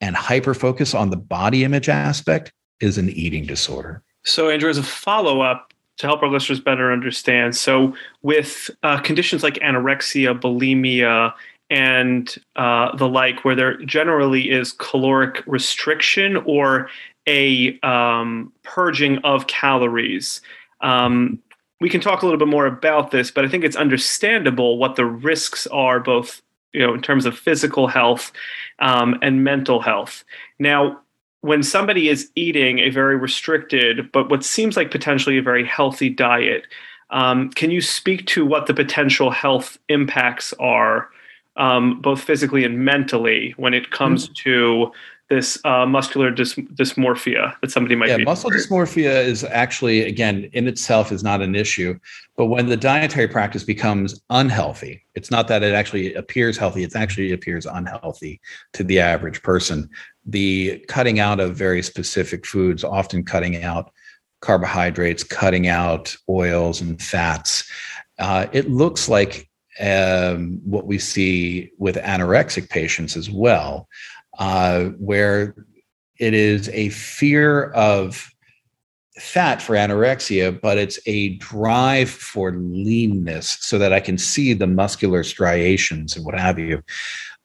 and 0.00 0.16
hyper 0.16 0.54
focus 0.54 0.94
on 0.94 1.10
the 1.10 1.18
body 1.18 1.64
image 1.64 1.90
aspect 1.90 2.50
is 2.80 2.96
an 2.96 3.10
eating 3.10 3.44
disorder. 3.44 4.02
So, 4.24 4.48
Andrew, 4.48 4.70
as 4.70 4.78
a 4.78 4.82
follow 4.82 5.42
up 5.42 5.74
to 5.98 6.06
help 6.06 6.22
our 6.22 6.30
listeners 6.30 6.60
better 6.60 6.90
understand, 6.90 7.54
so 7.54 7.94
with 8.22 8.70
uh, 8.82 9.00
conditions 9.00 9.42
like 9.42 9.56
anorexia, 9.56 10.40
bulimia, 10.40 11.34
and 11.68 12.34
uh, 12.56 12.96
the 12.96 13.06
like, 13.06 13.44
where 13.44 13.54
there 13.54 13.76
generally 13.84 14.50
is 14.50 14.72
caloric 14.72 15.42
restriction 15.46 16.38
or 16.38 16.88
a 17.26 17.78
um, 17.80 18.52
purging 18.62 19.18
of 19.18 19.46
calories. 19.46 20.40
Um, 20.80 21.40
we 21.80 21.88
can 21.88 22.00
talk 22.00 22.22
a 22.22 22.26
little 22.26 22.38
bit 22.38 22.48
more 22.48 22.66
about 22.66 23.10
this, 23.10 23.30
but 23.30 23.44
I 23.44 23.48
think 23.48 23.64
it's 23.64 23.76
understandable 23.76 24.78
what 24.78 24.96
the 24.96 25.06
risks 25.06 25.66
are, 25.68 26.00
both 26.00 26.42
you 26.72 26.80
know 26.80 26.94
in 26.94 27.02
terms 27.02 27.26
of 27.26 27.38
physical 27.38 27.86
health 27.88 28.32
um, 28.78 29.18
and 29.22 29.44
mental 29.44 29.80
health. 29.80 30.24
Now, 30.58 31.00
when 31.40 31.62
somebody 31.62 32.08
is 32.08 32.30
eating 32.34 32.80
a 32.80 32.90
very 32.90 33.16
restricted, 33.16 34.12
but 34.12 34.30
what 34.30 34.44
seems 34.44 34.76
like 34.76 34.90
potentially 34.90 35.38
a 35.38 35.42
very 35.42 35.64
healthy 35.64 36.10
diet, 36.10 36.66
um, 37.10 37.50
can 37.50 37.70
you 37.70 37.80
speak 37.80 38.26
to 38.26 38.44
what 38.44 38.66
the 38.66 38.74
potential 38.74 39.30
health 39.30 39.78
impacts 39.88 40.52
are, 40.60 41.08
um, 41.56 42.00
both 42.00 42.20
physically 42.20 42.64
and 42.64 42.84
mentally, 42.84 43.54
when 43.56 43.74
it 43.74 43.90
comes 43.90 44.26
mm-hmm. 44.26 44.34
to 44.50 44.92
this 45.30 45.58
uh, 45.64 45.86
muscular 45.86 46.32
dys- 46.32 46.68
dysmorphia 46.74 47.54
that 47.60 47.70
somebody 47.70 47.94
might 47.94 48.08
yeah, 48.08 48.16
be. 48.16 48.24
muscle 48.24 48.50
dysmorphia 48.50 49.24
is 49.24 49.44
actually, 49.44 50.02
again, 50.02 50.50
in 50.52 50.66
itself 50.66 51.12
is 51.12 51.22
not 51.22 51.40
an 51.40 51.54
issue. 51.54 51.98
But 52.36 52.46
when 52.46 52.66
the 52.66 52.76
dietary 52.76 53.28
practice 53.28 53.62
becomes 53.62 54.20
unhealthy, 54.30 55.04
it's 55.14 55.30
not 55.30 55.46
that 55.46 55.62
it 55.62 55.72
actually 55.72 56.14
appears 56.14 56.58
healthy, 56.58 56.82
it 56.82 56.96
actually 56.96 57.30
appears 57.30 57.64
unhealthy 57.64 58.40
to 58.72 58.82
the 58.82 58.98
average 58.98 59.42
person. 59.42 59.88
The 60.26 60.84
cutting 60.88 61.20
out 61.20 61.38
of 61.38 61.54
very 61.56 61.82
specific 61.82 62.44
foods, 62.44 62.82
often 62.82 63.24
cutting 63.24 63.62
out 63.62 63.92
carbohydrates, 64.40 65.22
cutting 65.22 65.68
out 65.68 66.16
oils 66.28 66.80
and 66.80 67.00
fats, 67.00 67.70
uh, 68.18 68.48
it 68.52 68.68
looks 68.68 69.08
like 69.08 69.48
um, 69.80 70.60
what 70.64 70.86
we 70.86 70.98
see 70.98 71.70
with 71.78 71.96
anorexic 71.96 72.68
patients 72.68 73.16
as 73.16 73.30
well 73.30 73.88
uh, 74.40 74.86
where 74.98 75.54
it 76.18 76.34
is 76.34 76.68
a 76.70 76.88
fear 76.88 77.70
of 77.70 78.30
fat 79.18 79.60
for 79.60 79.74
anorexia, 79.74 80.58
but 80.60 80.78
it's 80.78 80.98
a 81.06 81.36
drive 81.36 82.10
for 82.10 82.52
leanness 82.52 83.58
so 83.60 83.78
that 83.78 83.92
I 83.92 84.00
can 84.00 84.16
see 84.18 84.54
the 84.54 84.66
muscular 84.66 85.22
striations 85.22 86.16
and 86.16 86.24
what 86.24 86.38
have 86.38 86.58
you. 86.58 86.82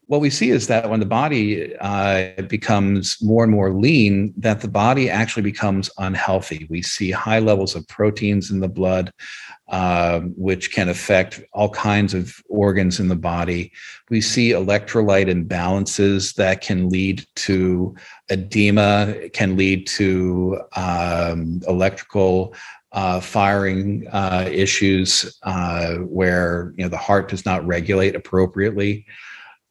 What 0.08 0.22
we 0.22 0.30
see 0.30 0.52
is 0.52 0.68
that 0.68 0.90
when 0.90 1.00
the 1.00 1.06
body 1.06 1.76
uh, 1.78 2.42
becomes 2.44 3.18
more 3.22 3.44
and 3.44 3.52
more 3.52 3.74
lean, 3.74 4.34
that 4.38 4.62
the 4.62 4.68
body 4.68 5.10
actually 5.10 5.44
becomes 5.44 5.90
unhealthy. 5.98 6.68
We 6.70 6.84
see 6.84 7.12
high 7.12 7.40
levels 7.40 7.76
of 7.76 7.88
proteins 7.88 8.52
in 8.52 8.60
the 8.60 8.70
blood, 8.70 9.12
um, 9.68 10.34
which 10.38 10.72
can 10.72 10.90
affect 10.90 11.42
all 11.52 11.70
kinds 11.70 12.14
of 12.14 12.40
organs 12.50 13.00
in 13.00 13.08
the 13.08 13.16
body. 13.16 13.72
We 14.10 14.22
see 14.22 14.52
electrolyte 14.52 15.28
imbalances 15.28 16.36
that 16.36 16.62
can 16.62 16.90
lead 16.90 17.26
to 17.38 17.96
edema, 18.30 19.16
can 19.34 19.58
lead 19.58 19.88
to 19.88 20.60
um, 20.76 21.62
electrical 21.68 22.54
uh, 22.92 23.20
firing 23.20 24.08
uh, 24.12 24.48
issues 24.52 25.38
uh, 25.44 25.96
where 25.96 26.74
you 26.78 26.84
know 26.84 26.90
the 26.90 26.98
heart 26.98 27.28
does 27.30 27.46
not 27.46 27.66
regulate 27.66 28.16
appropriately. 28.16 29.06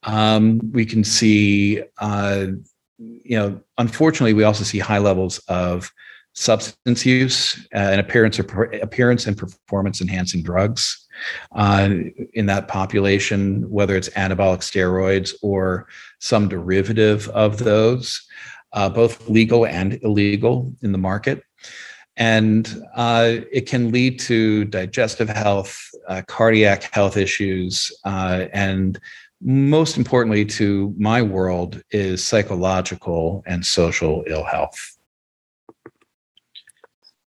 Um, 0.03 0.61
we 0.71 0.85
can 0.85 1.03
see, 1.03 1.81
uh, 1.97 2.47
you 2.99 3.37
know, 3.37 3.59
unfortunately, 3.77 4.33
we 4.33 4.43
also 4.43 4.63
see 4.63 4.77
high 4.77 4.99
levels 4.99 5.39
of 5.47 5.91
substance 6.35 7.05
use 7.05 7.67
uh, 7.73 7.77
and 7.77 7.99
appearance 7.99 8.39
or 8.39 8.63
appearance 8.75 9.25
and 9.25 9.37
performance 9.37 10.01
enhancing 10.01 10.43
drugs. 10.43 11.05
uh, 11.53 11.89
in 12.33 12.45
that 12.47 12.67
population, 12.67 13.69
whether 13.69 13.95
it's 13.95 14.09
anabolic 14.09 14.59
steroids 14.59 15.33
or 15.41 15.87
some 16.19 16.47
derivative 16.47 17.27
of 17.29 17.59
those, 17.59 18.25
uh, 18.73 18.89
both 18.89 19.27
legal 19.29 19.65
and 19.65 19.99
illegal 20.03 20.73
in 20.81 20.91
the 20.91 20.97
market. 20.97 21.43
And 22.17 22.83
uh, 22.95 23.37
it 23.51 23.67
can 23.67 23.91
lead 23.91 24.19
to 24.21 24.65
digestive 24.65 25.27
health, 25.27 25.77
uh, 26.07 26.21
cardiac 26.27 26.83
health 26.93 27.17
issues, 27.17 27.91
uh, 28.05 28.45
and 28.53 28.99
most 29.41 29.97
importantly 29.97 30.45
to 30.45 30.93
my 30.97 31.21
world 31.21 31.81
is 31.91 32.23
psychological 32.23 33.43
and 33.45 33.65
social 33.65 34.23
ill 34.27 34.45
health. 34.45 34.94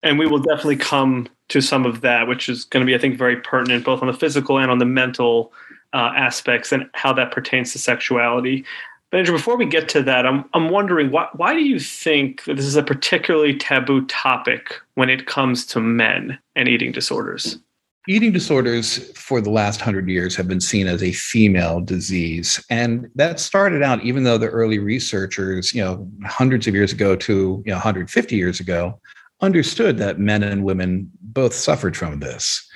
And 0.02 0.18
we 0.18 0.26
will 0.26 0.38
definitely 0.38 0.76
come 0.76 1.28
to 1.48 1.60
some 1.60 1.86
of 1.86 2.02
that, 2.02 2.28
which 2.28 2.48
is 2.48 2.64
going 2.64 2.84
to 2.84 2.86
be, 2.86 2.94
I 2.94 2.98
think, 2.98 3.18
very 3.18 3.36
pertinent 3.36 3.84
both 3.84 4.00
on 4.00 4.06
the 4.06 4.14
physical 4.14 4.58
and 4.58 4.70
on 4.70 4.78
the 4.78 4.84
mental 4.84 5.52
uh, 5.92 6.12
aspects 6.14 6.72
and 6.72 6.88
how 6.94 7.12
that 7.14 7.32
pertains 7.32 7.72
to 7.72 7.78
sexuality. 7.78 8.64
But 9.10 9.24
before 9.26 9.56
we 9.56 9.64
get 9.64 9.88
to 9.90 10.02
that, 10.02 10.26
I'm 10.26 10.44
I'm 10.52 10.68
wondering 10.68 11.10
why 11.10 11.28
why 11.32 11.54
do 11.54 11.60
you 11.60 11.80
think 11.80 12.44
that 12.44 12.56
this 12.56 12.66
is 12.66 12.76
a 12.76 12.82
particularly 12.82 13.56
taboo 13.56 14.04
topic 14.06 14.74
when 14.94 15.08
it 15.08 15.26
comes 15.26 15.64
to 15.66 15.80
men 15.80 16.38
and 16.54 16.68
eating 16.68 16.92
disorders? 16.92 17.58
Eating 18.06 18.32
disorders 18.32 19.10
for 19.18 19.40
the 19.40 19.50
last 19.50 19.80
hundred 19.80 20.08
years 20.08 20.36
have 20.36 20.48
been 20.48 20.60
seen 20.60 20.86
as 20.86 21.02
a 21.02 21.12
female 21.12 21.80
disease. 21.80 22.62
And 22.70 23.10
that 23.16 23.38
started 23.38 23.82
out, 23.82 24.02
even 24.02 24.24
though 24.24 24.38
the 24.38 24.48
early 24.48 24.78
researchers, 24.78 25.74
you 25.74 25.82
know, 25.82 26.06
hundreds 26.24 26.66
of 26.66 26.74
years 26.74 26.92
ago 26.92 27.16
to 27.16 27.62
you 27.64 27.70
know 27.70 27.76
150 27.76 28.36
years 28.36 28.60
ago, 28.60 29.00
understood 29.40 29.98
that 29.98 30.18
men 30.18 30.42
and 30.42 30.64
women 30.64 31.10
both 31.20 31.54
suffered 31.54 31.96
from 31.96 32.20
this. 32.20 32.66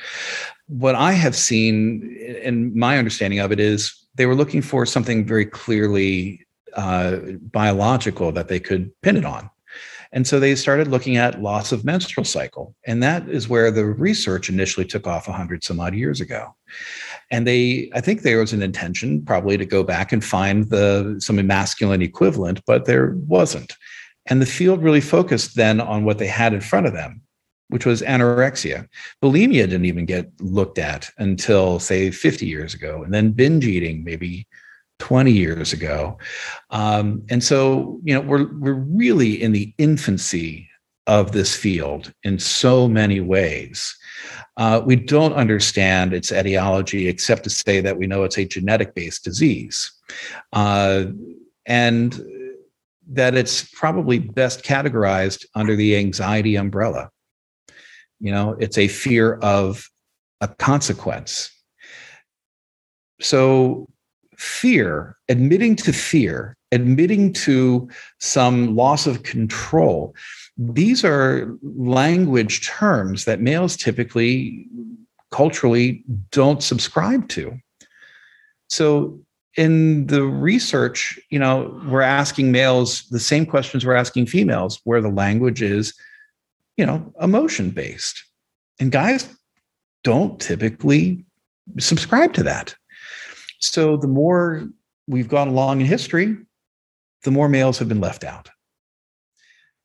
What 0.68 0.94
I 0.94 1.12
have 1.12 1.34
seen, 1.34 2.16
and 2.42 2.74
my 2.74 2.98
understanding 2.98 3.40
of 3.40 3.52
it 3.52 3.60
is 3.60 3.94
they 4.14 4.26
were 4.26 4.34
looking 4.34 4.62
for 4.62 4.86
something 4.86 5.26
very 5.26 5.46
clearly 5.46 6.46
uh, 6.74 7.16
biological 7.50 8.32
that 8.32 8.48
they 8.48 8.60
could 8.60 8.90
pin 9.02 9.16
it 9.16 9.24
on. 9.24 9.50
And 10.14 10.26
so 10.26 10.38
they 10.38 10.54
started 10.54 10.88
looking 10.88 11.16
at 11.16 11.40
loss 11.40 11.72
of 11.72 11.86
menstrual 11.86 12.24
cycle. 12.24 12.74
And 12.86 13.02
that 13.02 13.26
is 13.28 13.48
where 13.48 13.70
the 13.70 13.86
research 13.86 14.50
initially 14.50 14.84
took 14.84 15.06
off 15.06 15.26
100 15.26 15.64
some 15.64 15.80
odd 15.80 15.94
years 15.94 16.20
ago. 16.20 16.54
And 17.30 17.46
they, 17.46 17.90
I 17.94 18.02
think 18.02 18.20
there 18.20 18.38
was 18.38 18.52
an 18.52 18.62
intention 18.62 19.24
probably 19.24 19.56
to 19.56 19.64
go 19.64 19.82
back 19.82 20.12
and 20.12 20.22
find 20.22 20.68
the 20.68 21.16
some 21.18 21.44
masculine 21.46 22.02
equivalent, 22.02 22.60
but 22.66 22.84
there 22.84 23.14
wasn't. 23.26 23.74
And 24.26 24.40
the 24.40 24.46
field 24.46 24.82
really 24.82 25.00
focused 25.00 25.56
then 25.56 25.80
on 25.80 26.04
what 26.04 26.18
they 26.18 26.28
had 26.28 26.54
in 26.54 26.60
front 26.60 26.86
of 26.86 26.92
them 26.92 27.22
which 27.72 27.86
was 27.86 28.02
anorexia. 28.02 28.86
Bulimia 29.22 29.62
didn't 29.62 29.86
even 29.86 30.04
get 30.04 30.30
looked 30.40 30.78
at 30.78 31.10
until, 31.16 31.80
say, 31.80 32.10
50 32.10 32.46
years 32.46 32.74
ago, 32.74 33.02
and 33.02 33.14
then 33.14 33.32
binge 33.32 33.66
eating 33.66 34.04
maybe 34.04 34.46
20 34.98 35.32
years 35.32 35.72
ago. 35.72 36.18
Um, 36.68 37.24
and 37.30 37.42
so, 37.42 37.98
you 38.04 38.14
know, 38.14 38.20
we're 38.20 38.52
we're 38.58 38.74
really 38.74 39.42
in 39.42 39.52
the 39.52 39.72
infancy 39.78 40.68
of 41.06 41.32
this 41.32 41.56
field 41.56 42.12
in 42.22 42.38
so 42.38 42.86
many 42.86 43.20
ways. 43.20 43.96
Uh, 44.58 44.82
we 44.84 44.94
don't 44.94 45.32
understand 45.32 46.12
its 46.12 46.30
etiology 46.30 47.08
except 47.08 47.42
to 47.44 47.50
say 47.50 47.80
that 47.80 47.96
we 47.96 48.06
know 48.06 48.22
it's 48.22 48.38
a 48.38 48.44
genetic 48.44 48.94
based 48.94 49.24
disease. 49.24 49.90
Uh, 50.52 51.06
and 51.64 52.22
that 53.12 53.34
it's 53.34 53.68
probably 53.74 54.18
best 54.18 54.64
categorized 54.64 55.44
under 55.54 55.76
the 55.76 55.96
anxiety 55.96 56.56
umbrella. 56.56 57.10
You 58.20 58.32
know, 58.32 58.56
it's 58.58 58.78
a 58.78 58.88
fear 58.88 59.34
of 59.34 59.86
a 60.40 60.48
consequence. 60.48 61.50
So, 63.20 63.88
fear, 64.36 65.16
admitting 65.28 65.76
to 65.76 65.92
fear, 65.92 66.56
admitting 66.72 67.32
to 67.32 67.88
some 68.18 68.74
loss 68.74 69.06
of 69.06 69.22
control, 69.22 70.14
these 70.56 71.04
are 71.04 71.56
language 71.62 72.66
terms 72.66 73.24
that 73.26 73.40
males 73.40 73.76
typically 73.76 74.66
culturally 75.30 76.04
don't 76.30 76.62
subscribe 76.62 77.28
to. 77.30 77.58
So, 78.68 79.20
in 79.56 80.06
the 80.06 80.22
research, 80.22 81.18
you 81.30 81.38
know, 81.38 81.80
we're 81.86 82.00
asking 82.00 82.52
males 82.52 83.08
the 83.10 83.20
same 83.20 83.46
questions 83.46 83.84
we're 83.84 83.94
asking 83.94 84.26
females, 84.26 84.80
where 84.84 85.00
the 85.00 85.08
language 85.08 85.62
is 85.62 85.94
you 86.76 86.86
know, 86.86 87.12
emotion 87.20 87.70
based. 87.70 88.24
And 88.80 88.90
guys 88.90 89.28
don't 90.04 90.40
typically 90.40 91.24
subscribe 91.78 92.32
to 92.34 92.42
that. 92.44 92.74
So 93.60 93.96
the 93.96 94.08
more 94.08 94.68
we've 95.06 95.28
gone 95.28 95.48
along 95.48 95.80
in 95.80 95.86
history, 95.86 96.36
the 97.22 97.30
more 97.30 97.48
males 97.48 97.78
have 97.78 97.88
been 97.88 98.00
left 98.00 98.24
out. 98.24 98.50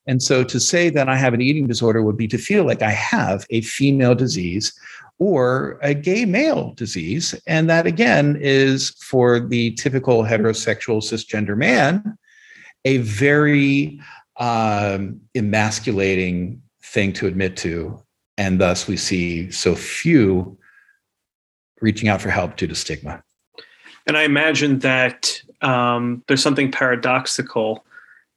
And 0.08 0.24
so 0.24 0.44
to 0.46 0.60
say 0.60 0.90
that 0.90 1.10
I 1.10 1.18
have 1.18 1.34
an 1.34 1.42
eating 1.42 1.68
disorder 1.68 2.02
would 2.02 2.18
be 2.18 2.28
to 2.30 2.38
feel 2.38 2.64
like 2.66 2.82
I 2.82 2.92
have 2.92 3.46
a 3.50 3.62
female 3.62 4.16
disease 4.16 4.74
or 5.20 5.80
a 5.82 5.94
gay 5.94 6.26
male 6.26 6.74
disease. 6.76 7.36
And 7.46 7.70
that 7.70 7.86
again 7.86 8.38
is 8.40 8.92
for 9.02 9.40
the 9.40 9.72
typical 9.72 10.24
heterosexual 10.24 11.02
cisgender 11.02 11.58
man, 11.58 12.18
a 12.86 12.98
very 12.98 14.00
um, 14.38 15.20
emasculating 15.36 16.62
thing 16.84 17.12
to 17.14 17.28
admit 17.28 17.58
to. 17.58 18.02
And 18.38 18.62
thus 18.62 18.88
we 18.88 18.98
see 18.98 19.52
so 19.52 19.76
few 19.76 20.58
reaching 21.82 22.08
out 22.08 22.22
for 22.22 22.30
help 22.30 22.56
due 22.56 22.68
to 22.68 22.76
stigma. 22.76 23.22
And 24.06 24.18
I 24.18 24.24
imagine 24.24 24.80
that 24.80 25.42
um, 25.62 26.24
there's 26.28 26.42
something 26.42 26.72
paradoxical 26.72 27.84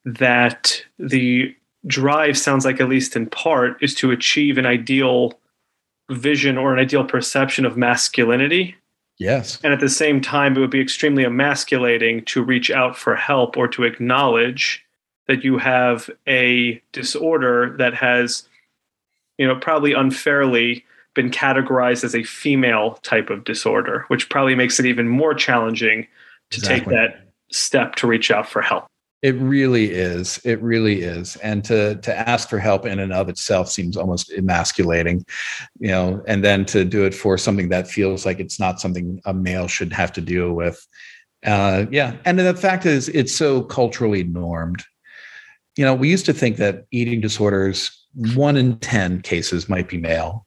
that 0.05 0.83
the 0.99 1.55
drive 1.87 2.37
sounds 2.37 2.65
like, 2.65 2.81
at 2.81 2.89
least 2.89 3.17
in 3.17 3.27
part, 3.27 3.83
is 3.83 3.95
to 3.97 4.11
achieve 4.11 4.59
an 4.59 4.67
ideal 4.67 5.39
vision 6.11 6.59
or 6.59 6.73
an 6.73 6.79
ideal 6.79 7.05
perception 7.05 7.65
of 7.65 7.77
masculinity. 7.77 8.77
Yes. 9.19 9.59
And 9.63 9.73
at 9.73 9.81
the 9.81 9.89
same 9.89 10.21
time, 10.21 10.57
it 10.57 10.61
would 10.61 10.71
be 10.71 10.81
extremely 10.81 11.25
emasculating 11.25 12.25
to 12.27 12.43
reach 12.43 12.71
out 12.71 12.97
for 12.97 13.15
help 13.15 13.57
or 13.57 13.69
to 13.69 13.85
acknowledge 13.85 14.85
that 15.29 15.45
you 15.45 15.59
have 15.59 16.11
a 16.27 16.83
disorder 16.93 17.77
that 17.79 17.95
has, 17.95 18.49
you 19.39 19.47
know, 19.47 19.57
probably 19.57 19.93
unfairly 19.93 20.85
been 21.15 21.31
categorized 21.31 22.03
as 22.03 22.15
a 22.15 22.23
female 22.23 22.95
type 23.03 23.31
of 23.31 23.45
disorder, 23.45 24.05
which 24.09 24.29
probably 24.29 24.55
makes 24.55 24.81
it 24.81 24.87
even 24.87 25.09
more 25.09 25.35
challenging 25.35 26.07
to 26.51 26.59
exactly. 26.59 26.79
take 26.81 26.89
that 26.89 27.29
step 27.53 27.95
to 27.97 28.07
reach 28.07 28.31
out 28.31 28.49
for 28.49 28.63
help. 28.63 28.87
It 29.23 29.35
really 29.37 29.91
is. 29.91 30.41
It 30.45 30.63
really 30.63 31.03
is. 31.03 31.37
And 31.37 31.63
to 31.65 31.97
to 31.97 32.29
ask 32.29 32.49
for 32.49 32.59
help 32.59 32.87
in 32.87 32.99
and 32.99 33.13
of 33.13 33.29
itself 33.29 33.71
seems 33.71 33.97
almost 33.97 34.33
emasculating, 34.33 35.25
you 35.79 35.89
know, 35.89 36.23
and 36.27 36.43
then 36.43 36.65
to 36.67 36.85
do 36.85 37.05
it 37.05 37.15
for 37.15 37.37
something 37.37 37.69
that 37.69 37.87
feels 37.87 38.25
like 38.25 38.41
it's 38.41 38.59
not 38.59 38.81
something 38.81 39.21
a 39.27 39.35
male 39.35 39.69
should 39.69 39.93
have 39.93 40.13
to 40.15 40.21
deal 40.21 40.53
with. 40.53 40.87
Uh, 41.45 41.87
yeah. 41.91 42.17
And 42.25 42.39
the 42.39 42.55
fact 42.55 42.87
is 42.87 43.09
it's 43.11 43.35
so 43.35 43.63
culturally 43.63 44.25
normed 44.25 44.85
you 45.77 45.85
know, 45.85 45.95
we 45.95 46.11
used 46.11 46.27
to 46.27 46.33
think 46.33 46.57
that 46.57 46.85
eating 46.91 47.21
disorders, 47.21 48.07
one 48.35 48.57
in 48.57 48.79
10 48.81 49.23
cases 49.23 49.69
might 49.69 49.89
be 49.89 49.99
male. 49.99 50.47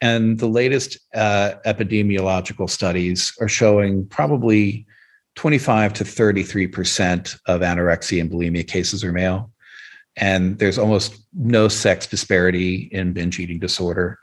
And 0.00 0.38
the 0.38 0.48
latest 0.48 0.98
uh, 1.14 1.54
epidemiological 1.66 2.70
studies 2.70 3.34
are 3.40 3.48
showing 3.48 4.06
probably 4.06 4.86
25 5.36 5.94
to 5.94 6.04
33% 6.04 7.38
of 7.46 7.60
anorexia 7.60 8.20
and 8.20 8.30
bulimia 8.30 8.66
cases 8.66 9.02
are 9.02 9.12
male. 9.12 9.50
And 10.16 10.58
there's 10.58 10.78
almost 10.78 11.18
no 11.32 11.68
sex 11.68 12.06
disparity 12.06 12.88
in 12.92 13.12
binge 13.12 13.38
eating 13.38 13.58
disorder. 13.58 14.18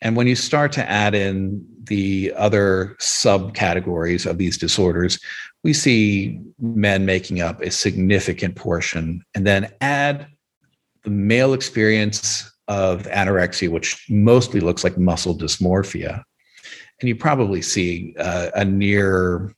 And 0.00 0.16
when 0.16 0.26
you 0.26 0.36
start 0.36 0.72
to 0.72 0.88
add 0.88 1.14
in 1.14 1.64
the 1.84 2.32
other 2.36 2.96
subcategories 3.00 4.28
of 4.28 4.38
these 4.38 4.56
disorders, 4.58 5.18
we 5.64 5.72
see 5.72 6.40
men 6.60 7.04
making 7.04 7.40
up 7.40 7.60
a 7.60 7.70
significant 7.70 8.56
portion. 8.56 9.24
And 9.34 9.46
then 9.46 9.72
add 9.80 10.28
the 11.04 11.10
male 11.10 11.52
experience 11.52 12.50
of 12.68 13.04
anorexia, 13.04 13.70
which 13.70 14.04
mostly 14.08 14.60
looks 14.60 14.84
like 14.84 14.98
muscle 14.98 15.36
dysmorphia. 15.36 16.22
And 17.00 17.08
you 17.08 17.16
probably 17.16 17.62
see 17.62 18.14
uh, 18.18 18.50
a 18.54 18.64
near 18.64 19.54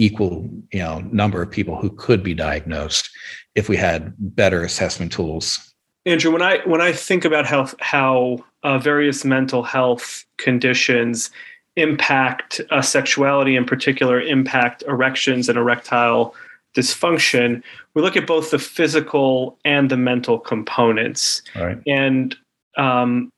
equal 0.00 0.48
you 0.72 0.80
know 0.80 1.00
number 1.12 1.42
of 1.42 1.50
people 1.50 1.76
who 1.76 1.90
could 1.90 2.22
be 2.22 2.34
diagnosed 2.34 3.10
if 3.54 3.68
we 3.68 3.76
had 3.76 4.14
better 4.18 4.62
assessment 4.64 5.12
tools 5.12 5.70
Andrew, 6.06 6.32
when 6.32 6.42
I 6.42 6.58
when 6.66 6.80
I 6.80 6.92
think 6.92 7.24
about 7.24 7.46
how 7.46 7.68
how 7.80 8.44
uh, 8.62 8.78
various 8.78 9.24
mental 9.24 9.62
health 9.62 10.24
conditions 10.38 11.30
impact 11.76 12.60
uh, 12.70 12.82
sexuality, 12.82 13.54
in 13.56 13.64
particular, 13.64 14.20
impact 14.20 14.82
erections 14.88 15.48
and 15.48 15.58
erectile 15.58 16.34
dysfunction, 16.74 17.62
we 17.94 18.02
look 18.02 18.16
at 18.16 18.26
both 18.26 18.50
the 18.50 18.58
physical 18.58 19.58
and 19.64 19.90
the 19.90 19.96
mental 19.96 20.38
components. 20.38 21.42
Right. 21.54 21.78
And 21.86 22.36
um, 22.76 23.30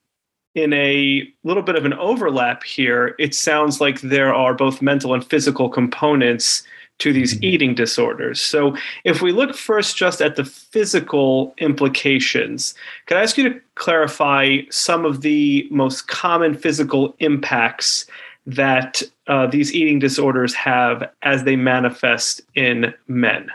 in 0.55 0.73
a 0.73 1.29
little 1.45 1.63
bit 1.63 1.77
of 1.77 1.85
an 1.85 1.95
overlap 1.95 2.63
here, 2.63 3.15
it 3.19 3.35
sounds 3.35 3.81
like 3.81 4.01
there 4.01 4.35
are 4.35 4.55
both 4.55 4.83
mental 4.83 5.15
and 5.15 5.25
physical 5.25 5.69
components 5.69 6.63
to 6.99 7.13
these 7.13 7.35
mm-hmm. 7.35 7.45
eating 7.45 7.75
disorders. 7.75 8.41
So, 8.41 8.77
if 9.05 9.23
we 9.23 9.33
look 9.33 9.57
first 9.57 9.97
just 9.97 10.21
at 10.21 10.37
the 10.37 10.45
physical 10.45 11.55
implications, 11.59 12.75
could 13.07 13.17
I 13.17 13.23
ask 13.23 13.37
you 13.37 13.49
to 13.49 13.61
clarify 13.75 14.59
some 14.71 15.05
of 15.05 15.23
the 15.23 15.67
most 15.71 16.09
common 16.09 16.55
physical 16.55 17.17
impacts 17.19 18.07
that 18.47 19.03
uh, 19.27 19.47
these 19.47 19.73
eating 19.73 19.99
disorders 19.99 20.55
have 20.55 21.11
as 21.23 21.45
they 21.45 21.57
manifest 21.57 22.43
in 22.55 22.95
men? 23.09 23.51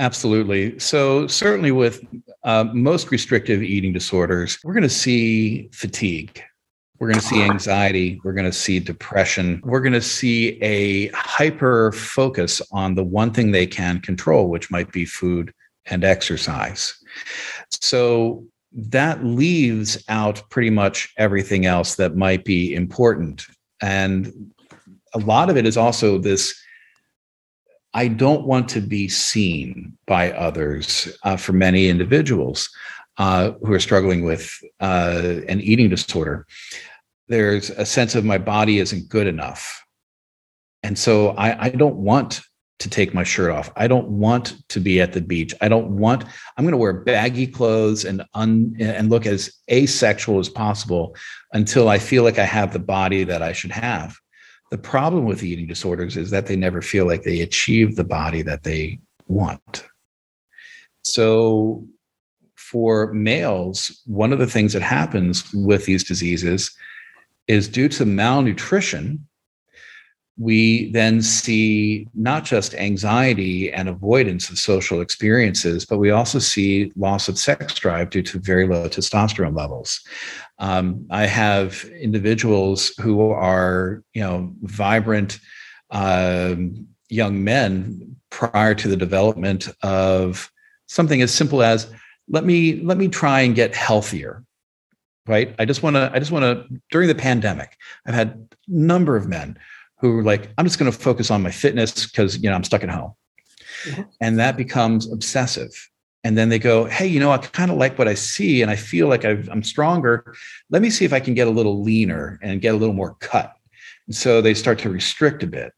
Absolutely. 0.00 0.78
So, 0.78 1.26
certainly 1.26 1.72
with 1.72 2.02
uh, 2.42 2.64
most 2.72 3.10
restrictive 3.10 3.62
eating 3.62 3.92
disorders, 3.92 4.58
we're 4.64 4.72
going 4.72 4.82
to 4.82 4.88
see 4.88 5.68
fatigue. 5.72 6.42
We're 6.98 7.08
going 7.08 7.20
to 7.20 7.26
see 7.26 7.42
anxiety. 7.42 8.18
We're 8.24 8.32
going 8.32 8.46
to 8.46 8.52
see 8.52 8.80
depression. 8.80 9.60
We're 9.62 9.80
going 9.80 9.92
to 9.92 10.00
see 10.00 10.58
a 10.62 11.08
hyper 11.08 11.92
focus 11.92 12.62
on 12.72 12.94
the 12.94 13.04
one 13.04 13.30
thing 13.30 13.50
they 13.50 13.66
can 13.66 14.00
control, 14.00 14.48
which 14.48 14.70
might 14.70 14.90
be 14.90 15.04
food 15.04 15.52
and 15.84 16.02
exercise. 16.02 16.94
So, 17.70 18.46
that 18.72 19.22
leaves 19.22 20.02
out 20.08 20.42
pretty 20.48 20.70
much 20.70 21.12
everything 21.18 21.66
else 21.66 21.96
that 21.96 22.16
might 22.16 22.46
be 22.46 22.74
important. 22.74 23.44
And 23.82 24.50
a 25.12 25.18
lot 25.18 25.50
of 25.50 25.58
it 25.58 25.66
is 25.66 25.76
also 25.76 26.16
this 26.16 26.59
I 27.92 28.08
don't 28.08 28.46
want 28.46 28.68
to 28.70 28.80
be 28.80 29.08
seen 29.08 29.96
by 30.06 30.32
others 30.32 31.08
uh, 31.24 31.36
for 31.36 31.52
many 31.52 31.88
individuals 31.88 32.68
uh, 33.18 33.52
who 33.62 33.72
are 33.72 33.80
struggling 33.80 34.24
with 34.24 34.58
uh, 34.80 35.40
an 35.48 35.60
eating 35.60 35.88
disorder. 35.88 36.46
There's 37.28 37.70
a 37.70 37.84
sense 37.84 38.14
of 38.14 38.24
my 38.24 38.38
body 38.38 38.78
isn't 38.78 39.08
good 39.08 39.26
enough. 39.26 39.84
And 40.82 40.98
so 40.98 41.30
I, 41.30 41.66
I 41.66 41.68
don't 41.70 41.96
want 41.96 42.40
to 42.78 42.88
take 42.88 43.12
my 43.12 43.22
shirt 43.22 43.50
off. 43.50 43.70
I 43.76 43.86
don't 43.86 44.08
want 44.08 44.66
to 44.70 44.80
be 44.80 45.00
at 45.00 45.12
the 45.12 45.20
beach. 45.20 45.54
I 45.60 45.68
don't 45.68 45.98
want, 45.98 46.24
I'm 46.56 46.64
going 46.64 46.72
to 46.72 46.78
wear 46.78 46.94
baggy 46.94 47.46
clothes 47.46 48.06
and 48.06 48.24
un, 48.32 48.74
and 48.80 49.10
look 49.10 49.26
as 49.26 49.52
asexual 49.70 50.38
as 50.38 50.48
possible 50.48 51.14
until 51.52 51.90
I 51.90 51.98
feel 51.98 52.22
like 52.22 52.38
I 52.38 52.46
have 52.46 52.72
the 52.72 52.78
body 52.78 53.24
that 53.24 53.42
I 53.42 53.52
should 53.52 53.72
have. 53.72 54.16
The 54.70 54.78
problem 54.78 55.24
with 55.24 55.42
eating 55.42 55.66
disorders 55.66 56.16
is 56.16 56.30
that 56.30 56.46
they 56.46 56.56
never 56.56 56.80
feel 56.80 57.06
like 57.06 57.22
they 57.22 57.40
achieve 57.40 57.96
the 57.96 58.04
body 58.04 58.42
that 58.42 58.62
they 58.62 59.00
want. 59.26 59.84
So, 61.02 61.86
for 62.56 63.12
males, 63.12 64.00
one 64.06 64.32
of 64.32 64.38
the 64.38 64.46
things 64.46 64.72
that 64.74 64.82
happens 64.82 65.52
with 65.52 65.86
these 65.86 66.04
diseases 66.04 66.70
is 67.48 67.66
due 67.66 67.88
to 67.88 68.06
malnutrition, 68.06 69.26
we 70.40 70.90
then 70.92 71.20
see 71.20 72.08
not 72.14 72.46
just 72.46 72.74
anxiety 72.74 73.70
and 73.70 73.90
avoidance 73.90 74.48
of 74.48 74.58
social 74.58 75.02
experiences, 75.02 75.84
but 75.84 75.98
we 75.98 76.10
also 76.10 76.38
see 76.38 76.90
loss 76.96 77.28
of 77.28 77.38
sex 77.38 77.74
drive 77.74 78.08
due 78.08 78.22
to 78.22 78.38
very 78.38 78.66
low 78.66 78.88
testosterone 78.88 79.54
levels. 79.54 80.00
Um, 80.58 81.06
I 81.10 81.26
have 81.26 81.84
individuals 82.00 82.90
who 82.98 83.30
are, 83.30 84.02
you 84.14 84.22
know, 84.22 84.50
vibrant 84.62 85.38
um, 85.90 86.86
young 87.10 87.44
men 87.44 88.16
prior 88.30 88.74
to 88.76 88.88
the 88.88 88.96
development 88.96 89.68
of 89.82 90.50
something 90.86 91.20
as 91.20 91.34
simple 91.34 91.62
as 91.62 91.92
let 92.30 92.44
me 92.44 92.80
let 92.80 92.96
me 92.96 93.08
try 93.08 93.40
and 93.40 93.54
get 93.54 93.74
healthier 93.74 94.44
right 95.26 95.54
i 95.58 95.64
just 95.64 95.82
want 95.82 95.96
to 95.96 96.10
i 96.14 96.18
just 96.18 96.30
want 96.30 96.44
to 96.44 96.80
during 96.90 97.08
the 97.08 97.14
pandemic 97.14 97.76
i've 98.06 98.14
had 98.14 98.28
a 98.28 98.56
number 98.68 99.16
of 99.16 99.28
men 99.28 99.58
who 100.00 100.18
are 100.18 100.22
like, 100.22 100.50
I'm 100.58 100.64
just 100.64 100.78
going 100.78 100.90
to 100.90 100.96
focus 100.96 101.30
on 101.30 101.42
my 101.42 101.50
fitness 101.50 102.06
because 102.06 102.38
you 102.38 102.48
know 102.48 102.56
I'm 102.56 102.64
stuck 102.64 102.82
at 102.82 102.90
home, 102.90 103.12
mm-hmm. 103.84 104.02
and 104.20 104.38
that 104.38 104.56
becomes 104.56 105.10
obsessive. 105.10 105.70
And 106.22 106.36
then 106.36 106.50
they 106.50 106.58
go, 106.58 106.84
hey, 106.84 107.06
you 107.06 107.18
know, 107.18 107.30
I 107.30 107.38
kind 107.38 107.70
of 107.70 107.78
like 107.78 107.98
what 107.98 108.06
I 108.06 108.14
see, 108.14 108.60
and 108.60 108.70
I 108.70 108.76
feel 108.76 109.08
like 109.08 109.24
i 109.24 109.30
am 109.30 109.62
stronger. 109.62 110.34
Let 110.68 110.82
me 110.82 110.90
see 110.90 111.06
if 111.06 111.14
I 111.14 111.20
can 111.20 111.32
get 111.32 111.48
a 111.48 111.50
little 111.50 111.82
leaner 111.82 112.38
and 112.42 112.60
get 112.60 112.74
a 112.74 112.76
little 112.76 112.94
more 112.94 113.14
cut. 113.20 113.54
And 114.06 114.14
so 114.14 114.42
they 114.42 114.52
start 114.52 114.78
to 114.80 114.90
restrict 114.90 115.42
a 115.42 115.46
bit. 115.46 115.72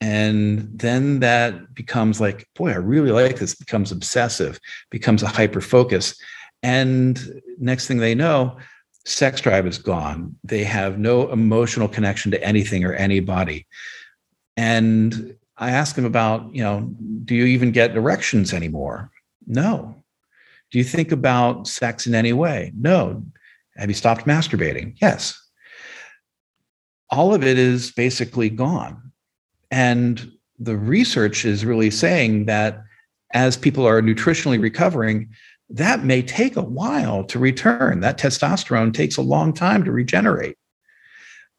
And 0.00 0.68
then 0.78 1.20
that 1.20 1.74
becomes 1.74 2.20
like, 2.20 2.48
boy, 2.54 2.70
I 2.70 2.76
really 2.76 3.10
like 3.10 3.38
this, 3.38 3.54
becomes 3.54 3.92
obsessive, 3.92 4.58
becomes 4.90 5.22
a 5.22 5.28
hyper 5.28 5.60
focus. 5.60 6.14
And 6.62 7.42
next 7.58 7.86
thing 7.86 7.98
they 7.98 8.14
know, 8.14 8.58
sex 9.04 9.40
drive 9.40 9.66
is 9.66 9.78
gone. 9.78 10.36
They 10.44 10.64
have 10.64 10.98
no 10.98 11.30
emotional 11.30 11.88
connection 11.88 12.30
to 12.32 12.44
anything 12.44 12.84
or 12.84 12.92
anybody. 12.94 13.66
And 14.56 15.36
I 15.56 15.70
ask 15.70 15.94
them 15.96 16.04
about, 16.04 16.54
you 16.54 16.62
know, 16.62 16.90
do 17.24 17.34
you 17.34 17.44
even 17.46 17.72
get 17.72 17.96
erections 17.96 18.52
anymore? 18.52 19.10
No. 19.46 20.02
Do 20.70 20.78
you 20.78 20.84
think 20.84 21.12
about 21.12 21.66
sex 21.66 22.06
in 22.06 22.14
any 22.14 22.32
way? 22.32 22.72
No. 22.76 23.24
Have 23.76 23.88
you 23.88 23.94
stopped 23.94 24.26
masturbating? 24.26 24.96
Yes. 25.00 25.40
All 27.10 27.34
of 27.34 27.44
it 27.44 27.58
is 27.58 27.90
basically 27.90 28.50
gone. 28.50 29.12
And 29.70 30.30
the 30.58 30.76
research 30.76 31.44
is 31.44 31.64
really 31.64 31.90
saying 31.90 32.44
that 32.46 32.82
as 33.32 33.56
people 33.56 33.86
are 33.86 34.02
nutritionally 34.02 34.60
recovering, 34.60 35.28
that 35.70 36.04
may 36.04 36.20
take 36.20 36.56
a 36.56 36.62
while 36.62 37.24
to 37.24 37.38
return. 37.38 38.00
That 38.00 38.18
testosterone 38.18 38.92
takes 38.92 39.16
a 39.16 39.22
long 39.22 39.52
time 39.52 39.84
to 39.84 39.92
regenerate. 39.92 40.56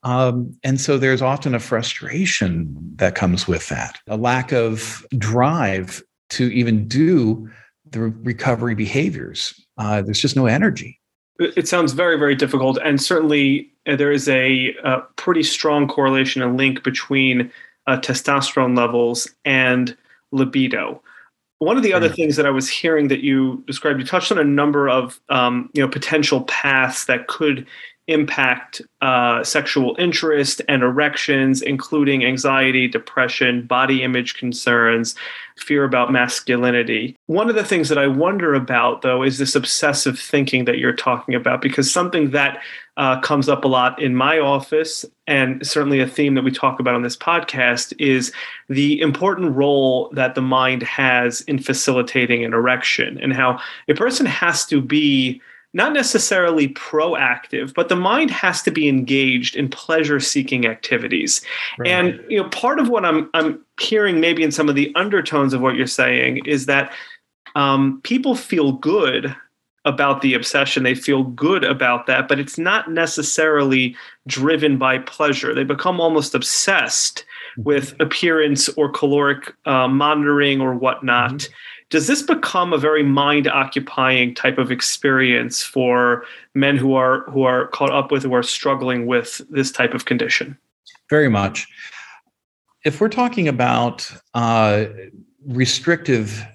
Um, 0.03 0.57
and 0.63 0.81
so 0.81 0.97
there's 0.97 1.21
often 1.21 1.55
a 1.55 1.59
frustration 1.59 2.75
that 2.95 3.15
comes 3.15 3.47
with 3.47 3.69
that, 3.69 3.99
a 4.07 4.17
lack 4.17 4.51
of 4.51 5.05
drive 5.17 6.03
to 6.31 6.51
even 6.51 6.87
do 6.87 7.49
the 7.89 8.01
recovery 8.01 8.75
behaviors. 8.75 9.53
Uh, 9.77 10.01
there's 10.01 10.19
just 10.19 10.35
no 10.35 10.47
energy. 10.47 10.99
It 11.39 11.67
sounds 11.67 11.93
very, 11.93 12.17
very 12.17 12.35
difficult. 12.35 12.77
And 12.83 13.01
certainly 13.01 13.71
uh, 13.87 13.95
there 13.95 14.11
is 14.11 14.27
a, 14.27 14.75
a, 14.83 15.01
pretty 15.15 15.43
strong 15.43 15.87
correlation 15.87 16.41
and 16.41 16.57
link 16.57 16.83
between 16.83 17.51
uh, 17.87 17.97
testosterone 17.97 18.77
levels 18.77 19.27
and 19.45 19.95
libido. 20.31 21.01
One 21.61 21.77
of 21.77 21.83
the 21.83 21.93
other 21.93 22.09
things 22.09 22.37
that 22.37 22.47
I 22.47 22.49
was 22.49 22.67
hearing 22.67 23.07
that 23.09 23.19
you 23.19 23.63
described, 23.67 23.99
you 23.99 24.05
touched 24.05 24.31
on 24.31 24.39
a 24.39 24.43
number 24.43 24.89
of 24.89 25.19
um, 25.29 25.69
you 25.73 25.81
know 25.83 25.87
potential 25.87 26.41
paths 26.45 27.05
that 27.05 27.27
could 27.27 27.67
impact 28.07 28.81
uh, 29.01 29.43
sexual 29.43 29.95
interest 29.99 30.63
and 30.67 30.81
erections, 30.81 31.61
including 31.61 32.25
anxiety, 32.25 32.87
depression, 32.87 33.67
body 33.67 34.01
image 34.01 34.33
concerns, 34.33 35.13
fear 35.55 35.83
about 35.83 36.11
masculinity. 36.11 37.15
One 37.27 37.47
of 37.47 37.53
the 37.53 37.63
things 37.63 37.89
that 37.89 37.99
I 37.99 38.07
wonder 38.07 38.55
about, 38.55 39.03
though, 39.03 39.21
is 39.21 39.37
this 39.37 39.55
obsessive 39.55 40.17
thinking 40.17 40.65
that 40.65 40.79
you're 40.79 40.95
talking 40.95 41.35
about, 41.35 41.61
because 41.61 41.93
something 41.93 42.31
that 42.31 42.59
uh, 43.01 43.19
comes 43.21 43.49
up 43.49 43.65
a 43.65 43.67
lot 43.67 43.99
in 43.99 44.15
my 44.15 44.37
office, 44.37 45.03
and 45.25 45.65
certainly 45.65 45.99
a 45.99 46.05
theme 46.07 46.35
that 46.35 46.43
we 46.43 46.51
talk 46.51 46.79
about 46.79 46.93
on 46.93 47.01
this 47.01 47.17
podcast, 47.17 47.93
is 47.97 48.31
the 48.69 49.01
important 49.01 49.55
role 49.55 50.11
that 50.13 50.35
the 50.35 50.41
mind 50.41 50.83
has 50.83 51.41
in 51.41 51.57
facilitating 51.57 52.45
an 52.45 52.53
erection 52.53 53.17
and 53.19 53.33
how 53.33 53.59
a 53.87 53.95
person 53.95 54.27
has 54.27 54.67
to 54.67 54.79
be 54.79 55.41
not 55.73 55.93
necessarily 55.93 56.67
proactive, 56.67 57.73
but 57.73 57.89
the 57.89 57.95
mind 57.95 58.29
has 58.29 58.61
to 58.61 58.71
be 58.71 58.87
engaged 58.87 59.55
in 59.55 59.67
pleasure-seeking 59.67 60.67
activities. 60.67 61.41
Right. 61.79 61.89
And 61.89 62.23
you 62.29 62.37
know, 62.37 62.49
part 62.49 62.77
of 62.77 62.87
what 62.87 63.03
I'm 63.03 63.31
I'm 63.33 63.65
hearing 63.79 64.19
maybe 64.19 64.43
in 64.43 64.51
some 64.51 64.69
of 64.69 64.75
the 64.75 64.93
undertones 64.93 65.55
of 65.55 65.61
what 65.61 65.75
you're 65.75 65.87
saying 65.87 66.45
is 66.45 66.67
that 66.67 66.93
um, 67.55 67.99
people 68.03 68.35
feel 68.35 68.73
good 68.73 69.35
about 69.85 70.21
the 70.21 70.33
obsession. 70.33 70.83
They 70.83 70.95
feel 70.95 71.23
good 71.23 71.63
about 71.63 72.05
that, 72.05 72.27
but 72.27 72.39
it's 72.39 72.57
not 72.57 72.91
necessarily 72.91 73.95
driven 74.27 74.77
by 74.77 74.99
pleasure. 74.99 75.55
They 75.55 75.63
become 75.63 75.99
almost 75.99 76.35
obsessed 76.35 77.19
mm-hmm. 77.19 77.63
with 77.63 77.95
appearance 77.99 78.69
or 78.69 78.89
caloric 78.89 79.53
uh, 79.65 79.87
monitoring 79.87 80.61
or 80.61 80.75
whatnot. 80.75 81.33
Mm-hmm. 81.33 81.53
Does 81.89 82.07
this 82.07 82.21
become 82.21 82.71
a 82.71 82.77
very 82.77 83.03
mind 83.03 83.47
occupying 83.47 84.33
type 84.33 84.57
of 84.57 84.71
experience 84.71 85.61
for 85.61 86.23
men 86.55 86.77
who 86.77 86.93
are 86.93 87.23
who 87.31 87.43
are 87.43 87.67
caught 87.67 87.91
up 87.91 88.11
with 88.11 88.23
who 88.23 88.33
are 88.33 88.43
struggling 88.43 89.07
with 89.07 89.41
this 89.49 89.71
type 89.71 89.93
of 89.93 90.05
condition? 90.05 90.57
Very 91.09 91.27
much. 91.27 91.67
If 92.85 93.01
we're 93.01 93.09
talking 93.09 93.47
about 93.49 94.09
uh, 94.33 94.85
restrictive 95.45 96.45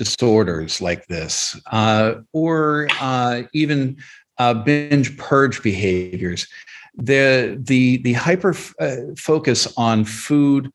disorders 0.00 0.80
like 0.80 1.06
this, 1.08 1.60
uh, 1.72 2.14
or 2.32 2.88
uh, 3.02 3.42
even 3.52 3.98
uh, 4.38 4.54
binge 4.54 5.14
purge 5.18 5.62
behaviors, 5.62 6.48
the 6.96 7.58
the 7.60 7.98
the 7.98 8.14
hyper 8.14 8.54
uh, 8.78 8.96
focus 9.18 9.70
on 9.76 10.06
food 10.06 10.70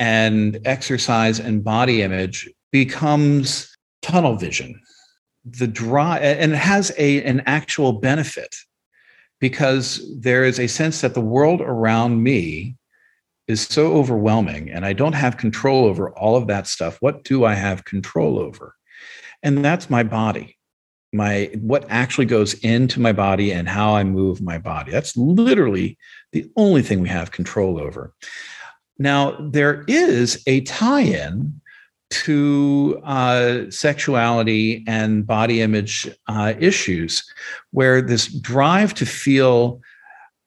and 0.00 0.58
exercise 0.64 1.38
and 1.38 1.62
body 1.62 2.02
image 2.02 2.50
becomes 2.72 3.76
tunnel 4.02 4.34
vision. 4.34 4.80
The 5.44 5.68
draw 5.68 6.14
and 6.14 6.52
it 6.52 6.58
has 6.58 6.90
a 6.98 7.22
an 7.22 7.44
actual 7.46 7.92
benefit 7.92 8.56
because 9.38 10.02
there 10.18 10.42
is 10.42 10.58
a 10.58 10.66
sense 10.66 11.00
that 11.02 11.14
the 11.14 11.20
world 11.20 11.60
around 11.60 12.24
me 12.24 12.74
is 13.46 13.62
so 13.62 13.92
overwhelming 13.94 14.70
and 14.70 14.86
I 14.86 14.92
don't 14.92 15.12
have 15.12 15.36
control 15.36 15.84
over 15.84 16.10
all 16.10 16.36
of 16.36 16.46
that 16.46 16.66
stuff. 16.66 16.96
What 17.00 17.24
do 17.24 17.44
I 17.44 17.54
have 17.54 17.84
control 17.84 18.38
over? 18.38 18.74
And 19.42 19.64
that's 19.64 19.90
my 19.90 20.02
body. 20.02 20.56
My 21.12 21.50
what 21.60 21.84
actually 21.90 22.26
goes 22.26 22.54
into 22.54 22.98
my 23.00 23.12
body 23.12 23.52
and 23.52 23.68
how 23.68 23.94
I 23.94 24.02
move 24.02 24.40
my 24.40 24.58
body. 24.58 24.90
That's 24.90 25.16
literally 25.16 25.96
the 26.32 26.50
only 26.56 26.82
thing 26.82 27.00
we 27.00 27.08
have 27.08 27.30
control 27.30 27.78
over. 27.78 28.14
Now, 28.98 29.36
there 29.40 29.84
is 29.86 30.42
a 30.46 30.62
tie 30.62 31.02
in 31.02 31.60
to 32.10 33.00
uh, 33.04 33.70
sexuality 33.70 34.84
and 34.86 35.26
body 35.26 35.62
image 35.62 36.08
uh, 36.28 36.54
issues, 36.58 37.24
where 37.70 38.00
this 38.00 38.26
drive 38.26 38.94
to 38.94 39.06
feel 39.06 39.80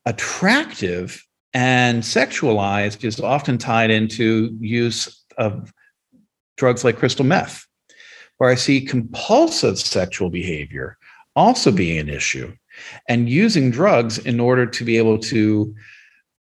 attractive 0.06 1.27
and 1.58 2.04
sexualized 2.04 3.04
is 3.04 3.20
often 3.20 3.58
tied 3.58 3.90
into 3.90 4.56
use 4.62 5.26
of 5.40 5.74
drugs 6.56 6.84
like 6.84 6.98
crystal 6.98 7.26
meth, 7.26 7.66
where 8.38 8.52
I 8.52 8.54
see 8.54 8.80
compulsive 8.80 9.80
sexual 9.80 10.30
behavior 10.30 11.00
also 11.36 11.72
being 11.72 11.98
an 11.98 12.10
issue 12.10 12.54
and 13.10 13.28
using 13.28 13.72
drugs 13.72 14.20
in 14.20 14.40
order 14.40 14.68
to 14.68 14.86
be 14.86 15.00
able 15.00 15.18
to 15.18 15.74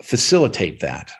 facilitate 0.02 0.80
that. 0.80 1.10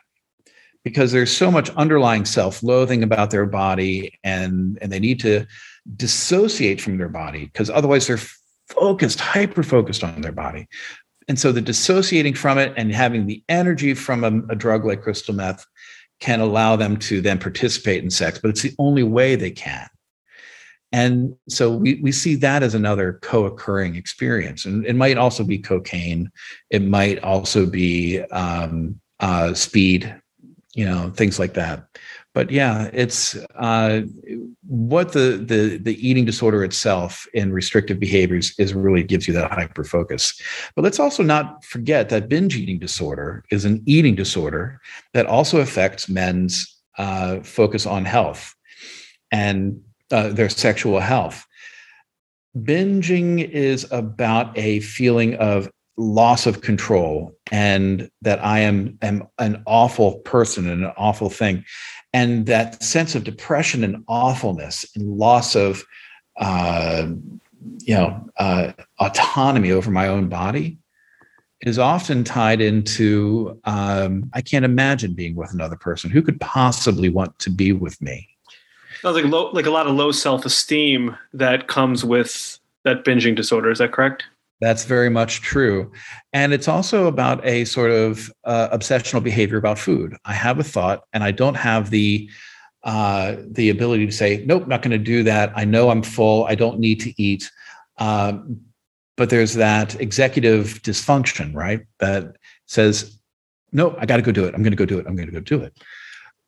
Because 0.83 1.11
there's 1.11 1.35
so 1.35 1.49
much 1.49 1.71
underlying 1.71 2.25
self-loathing 2.25 3.01
about 3.01 3.31
their 3.31 3.47
body 3.47 4.19
and 4.23 4.77
and 4.79 4.91
they 4.91 4.99
need 4.99 5.19
to 5.21 5.47
dissociate 5.95 6.79
from 6.79 6.99
their 6.99 7.09
body 7.09 7.45
because 7.45 7.71
otherwise 7.71 8.05
they're 8.05 8.21
focused 8.69 9.19
hyper 9.19 9.63
focused 9.63 10.03
on 10.03 10.21
their 10.21 10.31
body 10.31 10.67
and 11.27 11.39
so 11.39 11.51
the 11.51 11.61
dissociating 11.61 12.33
from 12.33 12.57
it 12.57 12.73
and 12.77 12.91
having 12.91 13.25
the 13.25 13.43
energy 13.49 13.93
from 13.93 14.23
a, 14.23 14.53
a 14.53 14.55
drug 14.55 14.85
like 14.85 15.01
crystal 15.01 15.33
meth 15.33 15.65
can 16.19 16.39
allow 16.39 16.75
them 16.75 16.97
to 16.97 17.21
then 17.21 17.37
participate 17.37 18.03
in 18.03 18.09
sex 18.09 18.39
but 18.39 18.49
it's 18.49 18.61
the 18.61 18.75
only 18.79 19.03
way 19.03 19.35
they 19.35 19.51
can. 19.51 19.87
And 20.93 21.35
so 21.49 21.75
we, 21.75 21.95
we 21.95 22.13
see 22.13 22.35
that 22.35 22.63
as 22.63 22.73
another 22.73 23.19
co-occurring 23.21 23.97
experience. 23.97 24.63
And 24.63 24.85
it 24.85 24.95
might 24.95 25.17
also 25.17 25.43
be 25.43 25.57
cocaine. 25.57 26.31
It 26.69 26.81
might 26.81 27.21
also 27.23 27.65
be 27.65 28.21
um, 28.31 28.97
uh, 29.19 29.53
speed 29.53 30.15
you 30.77 30.85
know 30.85 31.09
things 31.15 31.39
like 31.39 31.55
that 31.55 31.87
but 32.37 32.51
yeah 32.51 32.87
it's 32.93 33.35
uh, 33.55 34.01
what 34.67 35.13
the 35.13 35.43
the 35.43 35.77
the 35.77 36.07
eating 36.07 36.23
disorder 36.23 36.63
itself 36.63 37.25
and 37.33 37.51
restrictive 37.51 37.99
behaviors 37.99 38.53
is 38.59 38.75
really 38.75 39.01
gives 39.01 39.27
you 39.27 39.33
that 39.33 39.49
hyper 39.51 39.83
focus 39.83 40.39
but 40.75 40.83
let's 40.83 40.99
also 40.99 41.23
not 41.23 41.65
forget 41.65 42.09
that 42.09 42.29
binge 42.29 42.55
eating 42.55 42.77
disorder 42.77 43.43
is 43.49 43.65
an 43.65 43.81
eating 43.87 44.13
disorder 44.13 44.79
that 45.15 45.25
also 45.25 45.59
affects 45.61 46.07
men's 46.07 46.79
uh, 46.99 47.39
focus 47.39 47.87
on 47.87 48.05
health 48.05 48.53
and 49.31 49.81
uh, 50.11 50.27
their 50.29 50.49
sexual 50.49 50.99
health 50.99 51.43
binging 52.55 53.49
is 53.49 53.87
about 53.91 54.55
a 54.55 54.79
feeling 54.81 55.33
of 55.37 55.71
loss 55.97 56.45
of 56.45 56.61
control 56.61 57.35
and 57.51 58.09
that 58.21 58.43
I 58.43 58.59
am, 58.59 58.97
am 59.01 59.27
an 59.39 59.63
awful 59.65 60.19
person 60.19 60.69
and 60.69 60.85
an 60.85 60.93
awful 60.95 61.29
thing. 61.29 61.65
And 62.13 62.45
that 62.45 62.81
sense 62.81 63.15
of 63.15 63.23
depression 63.23 63.83
and 63.83 64.03
awfulness 64.07 64.85
and 64.95 65.17
loss 65.17 65.55
of, 65.55 65.83
uh, 66.37 67.07
you 67.79 67.93
know, 67.93 68.29
uh, 68.37 68.73
autonomy 68.99 69.71
over 69.71 69.91
my 69.91 70.07
own 70.07 70.29
body 70.29 70.77
is 71.61 71.79
often 71.79 72.23
tied 72.23 72.61
into 72.61 73.59
um, 73.65 74.29
I 74.33 74.41
can't 74.41 74.65
imagine 74.65 75.13
being 75.13 75.35
with 75.35 75.53
another 75.53 75.75
person. 75.75 76.09
Who 76.09 76.21
could 76.21 76.39
possibly 76.39 77.09
want 77.09 77.37
to 77.39 77.49
be 77.49 77.73
with 77.73 78.01
me? 78.01 78.29
Sounds 79.01 79.15
like 79.15 79.25
low, 79.25 79.49
like 79.51 79.65
a 79.65 79.71
lot 79.71 79.87
of 79.87 79.95
low 79.95 80.11
self 80.11 80.45
esteem 80.45 81.15
that 81.33 81.67
comes 81.67 82.03
with 82.03 82.59
that 82.83 83.03
binging 83.03 83.35
disorder. 83.35 83.69
Is 83.69 83.79
that 83.79 83.91
correct? 83.91 84.23
That's 84.59 84.85
very 84.85 85.09
much 85.09 85.41
true. 85.41 85.91
And 86.33 86.51
it's 86.51 86.67
also 86.67 87.07
about 87.07 87.45
a 87.45 87.65
sort 87.65 87.91
of 87.91 88.31
uh, 88.43 88.75
obsessional 88.75 89.23
behavior 89.23 89.57
about 89.57 89.77
food. 89.77 90.15
I 90.25 90.33
have 90.33 90.59
a 90.59 90.63
thought 90.63 91.03
and 91.13 91.23
I 91.23 91.31
don't 91.31 91.55
have 91.55 91.89
the 91.89 92.29
uh, 92.83 93.35
the 93.51 93.69
ability 93.69 94.05
to 94.05 94.11
say, 94.11 94.43
nope, 94.45 94.67
not 94.67 94.81
going 94.81 94.91
to 94.91 94.97
do 94.97 95.21
that. 95.23 95.51
I 95.55 95.65
know 95.65 95.89
I'm 95.89 96.03
full. 96.03 96.45
I 96.45 96.55
don't 96.55 96.79
need 96.79 97.01
to 97.01 97.21
eat. 97.21 97.51
Um, 97.97 98.61
but 99.17 99.29
there's 99.29 99.55
that 99.55 99.99
executive 99.99 100.81
dysfunction, 100.83 101.53
right? 101.53 101.81
That 101.99 102.37
says, 102.67 103.19
nope, 103.73 103.95
I 103.97 104.05
got 104.05 104.17
to 104.17 104.21
go 104.21 104.31
do 104.31 104.45
it. 104.45 104.53
I'm 104.53 104.61
going 104.61 104.71
to 104.71 104.77
go 104.77 104.85
do 104.85 104.99
it. 104.99 105.07
I'm 105.07 105.15
going 105.15 105.27
to 105.27 105.33
go 105.33 105.41
do 105.41 105.61
it. 105.61 105.73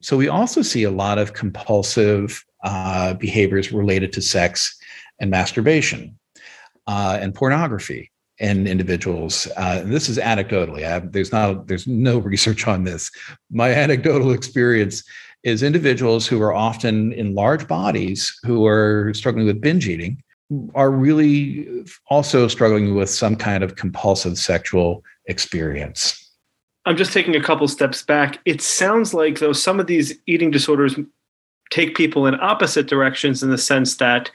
So 0.02 0.16
we 0.16 0.30
also 0.30 0.62
see 0.62 0.84
a 0.84 0.92
lot 0.92 1.18
of 1.18 1.34
compulsive 1.34 2.46
uh, 2.64 3.16
behaviors 3.16 3.74
related 3.74 4.14
to 4.14 4.22
sex 4.22 4.80
and 5.20 5.30
masturbation 5.30 6.19
uh, 6.90 7.20
and 7.22 7.36
pornography 7.36 8.12
in 8.40 8.66
individuals. 8.66 9.48
Uh, 9.56 9.82
and 9.84 9.94
this 9.94 10.10
is 10.10 10.18
anecdotally. 10.18 10.82
Have, 10.82 11.12
there's 11.12 11.32
not 11.32 11.68
there's 11.68 11.86
no 11.86 12.18
research 12.34 12.68
on 12.68 12.84
this. 12.84 13.12
My 13.52 13.72
anecdotal 13.72 14.32
experience 14.32 15.04
is 15.44 15.62
individuals 15.62 16.26
who 16.26 16.42
are 16.42 16.54
often 16.54 17.14
in 17.14 17.36
large 17.36 17.68
bodies 17.68 18.38
who 18.44 18.66
are 18.66 19.14
struggling 19.14 19.46
with 19.46 19.62
binge 19.62 19.88
eating 19.88 20.22
are 20.74 20.90
really 20.90 21.86
also 22.08 22.48
struggling 22.48 22.96
with 22.96 23.10
some 23.10 23.36
kind 23.36 23.64
of 23.64 23.76
compulsive 23.76 24.38
sexual 24.38 25.04
experience. 25.26 26.16
I'm 26.86 26.98
just 26.98 27.14
taking 27.14 27.36
a 27.36 27.44
couple 27.44 27.68
steps 27.68 28.02
back. 28.02 28.40
It 28.46 28.62
sounds 28.62 29.14
like 29.14 29.38
though 29.38 29.54
some 29.54 29.80
of 29.80 29.86
these 29.86 30.18
eating 30.26 30.50
disorders 30.50 30.96
take 31.70 31.96
people 31.96 32.26
in 32.26 32.34
opposite 32.40 32.88
directions 32.88 33.44
in 33.44 33.52
the 33.52 33.60
sense 33.60 33.98
that 33.98 34.32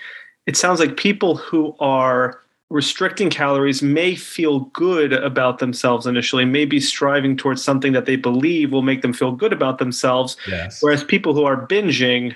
it 0.47 0.57
sounds 0.57 0.79
like 0.79 0.97
people 0.97 1.35
who 1.37 1.75
are 1.81 2.44
restricting 2.75 3.31
calories 3.31 3.83
may 3.83 4.17
feel 4.17 4.61
good 4.75 5.13
about 5.13 5.61
themselves 5.61 6.09
initially, 6.09 6.45
may 6.45 6.65
be 6.65 6.81
striving 6.81 7.37
towards 7.37 7.63
something 7.63 7.93
that 7.93 8.05
they 8.05 8.17
believe 8.17 8.73
will 8.73 8.83
make 8.83 9.01
them 9.01 9.13
feel 9.13 9.31
good 9.31 9.53
about 9.53 9.79
themselves. 9.79 10.37
Yes. 10.49 10.83
Whereas 10.83 11.05
people 11.05 11.35
who 11.35 11.45
are 11.45 11.69
binging 11.69 12.35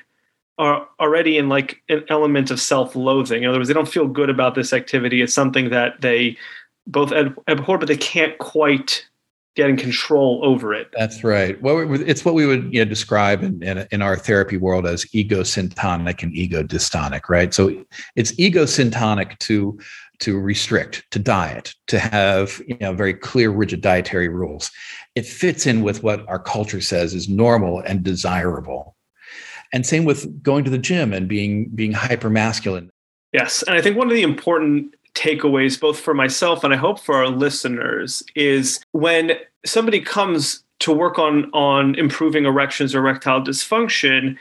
are 0.56 0.86
already 1.00 1.38
in 1.38 1.48
like 1.48 1.82
an 1.88 2.04
element 2.08 2.52
of 2.52 2.60
self-loathing. 2.60 3.42
In 3.42 3.48
other 3.48 3.58
words, 3.58 3.66
they 3.66 3.74
don't 3.74 3.88
feel 3.88 4.06
good 4.06 4.30
about 4.30 4.54
this 4.54 4.72
activity. 4.72 5.22
It's 5.22 5.34
something 5.34 5.70
that 5.70 6.00
they 6.02 6.36
both 6.86 7.12
abhor, 7.48 7.76
but 7.76 7.88
they 7.88 7.96
can't 7.96 8.38
quite 8.38 9.04
get 9.56 9.68
in 9.68 9.76
control 9.76 10.40
over 10.44 10.72
it. 10.72 10.88
That's 10.96 11.24
right. 11.24 11.60
Well, 11.60 12.00
it's 12.00 12.24
what 12.24 12.34
we 12.34 12.46
would 12.46 12.72
you 12.72 12.78
know, 12.78 12.88
describe 12.88 13.42
in, 13.42 13.60
in, 13.60 13.88
in, 13.90 14.02
our 14.02 14.16
therapy 14.16 14.56
world 14.56 14.86
as 14.86 15.04
ego 15.12 15.40
syntonic 15.40 16.22
and 16.22 16.32
ego 16.32 16.62
dystonic, 16.62 17.28
right? 17.28 17.52
So 17.52 17.84
it's 18.14 18.38
ego 18.38 18.66
syntonic 18.66 19.36
to 19.40 19.76
to 20.20 20.38
restrict, 20.38 21.04
to 21.10 21.18
diet, 21.18 21.74
to 21.86 21.98
have 21.98 22.60
you 22.66 22.76
know 22.80 22.92
very 22.92 23.14
clear, 23.14 23.50
rigid 23.50 23.80
dietary 23.80 24.28
rules. 24.28 24.70
It 25.14 25.26
fits 25.26 25.66
in 25.66 25.82
with 25.82 26.02
what 26.02 26.28
our 26.28 26.38
culture 26.38 26.80
says 26.80 27.14
is 27.14 27.28
normal 27.28 27.80
and 27.80 28.02
desirable. 28.02 28.96
And 29.72 29.86
same 29.86 30.04
with 30.04 30.42
going 30.42 30.64
to 30.64 30.70
the 30.70 30.78
gym 30.78 31.12
and 31.12 31.28
being 31.28 31.68
being 31.74 31.92
hyper 31.92 32.30
masculine. 32.30 32.90
Yes, 33.32 33.62
and 33.64 33.76
I 33.76 33.82
think 33.82 33.96
one 33.96 34.08
of 34.08 34.14
the 34.14 34.22
important 34.22 34.94
takeaways, 35.14 35.78
both 35.78 35.98
for 35.98 36.14
myself 36.14 36.64
and 36.64 36.72
I 36.72 36.76
hope 36.76 37.00
for 37.00 37.16
our 37.16 37.28
listeners, 37.28 38.22
is 38.34 38.80
when 38.92 39.32
somebody 39.66 40.00
comes 40.00 40.62
to 40.80 40.92
work 40.92 41.18
on 41.18 41.50
on 41.52 41.94
improving 41.96 42.44
erections 42.44 42.94
or 42.94 43.00
erectile 43.00 43.42
dysfunction. 43.42 44.36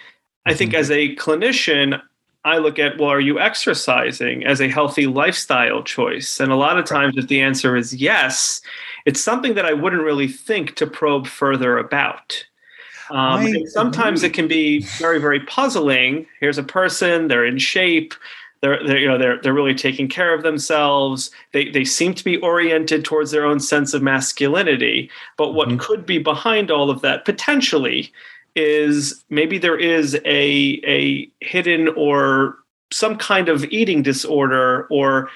I 0.46 0.54
think 0.54 0.72
mm-hmm. 0.72 0.80
as 0.80 0.92
a 0.92 1.16
clinician, 1.16 2.02
I 2.48 2.60
look 2.60 2.80
at, 2.80 2.98
well, 2.98 3.10
are 3.10 3.20
you 3.20 3.40
exercising 3.40 4.46
as 4.46 4.62
a 4.62 4.70
healthy 4.70 5.06
lifestyle 5.06 5.84
choice? 5.84 6.40
And 6.40 6.52
a 6.52 6.56
lot 6.56 6.80
of 6.80 6.86
times, 6.86 7.18
if 7.18 7.28
the 7.28 7.42
answer 7.42 7.76
is 7.76 7.94
yes, 7.94 8.62
it's 9.06 9.22
something 9.22 9.56
that 9.56 9.66
I 9.66 9.74
wouldn't 9.74 10.02
really 10.02 10.30
think 10.30 10.76
to 10.76 10.88
probe 10.88 11.28
further 11.28 11.78
about. 11.78 12.46
Um, 13.10 13.54
sometimes 13.68 14.24
it 14.24 14.34
can 14.34 14.48
be 14.48 14.84
very, 14.98 15.20
very 15.20 15.42
puzzling. 15.42 16.26
Here's 16.40 16.58
a 16.58 16.64
person, 16.64 17.28
they're 17.28 17.46
in 17.46 17.58
shape, 17.58 18.14
they're, 18.62 18.86
they're, 18.86 18.98
you 18.98 19.08
know 19.08 19.18
they're 19.18 19.40
they're 19.42 19.54
really 19.54 19.76
taking 19.76 20.08
care 20.08 20.34
of 20.34 20.42
themselves. 20.44 21.30
They 21.54 21.70
they 21.70 21.86
seem 21.86 22.14
to 22.16 22.24
be 22.24 22.38
oriented 22.38 23.06
towards 23.06 23.32
their 23.32 23.46
own 23.46 23.60
sense 23.60 23.94
of 23.94 24.02
masculinity. 24.02 25.12
But 25.38 25.54
what 25.54 25.68
mm-hmm. 25.68 25.78
could 25.78 26.06
be 26.06 26.18
behind 26.18 26.72
all 26.72 26.90
of 26.90 27.02
that 27.02 27.24
potentially 27.24 28.12
is 28.58 29.24
maybe 29.30 29.58
there 29.58 29.78
is 29.78 30.16
a 30.26 30.82
a 30.86 31.30
hidden 31.42 31.90
or 31.90 32.58
some 32.92 33.18
kind 33.18 33.50
of 33.50 33.64
eating 33.66 34.02
disorder 34.02 34.88
or 34.90 35.30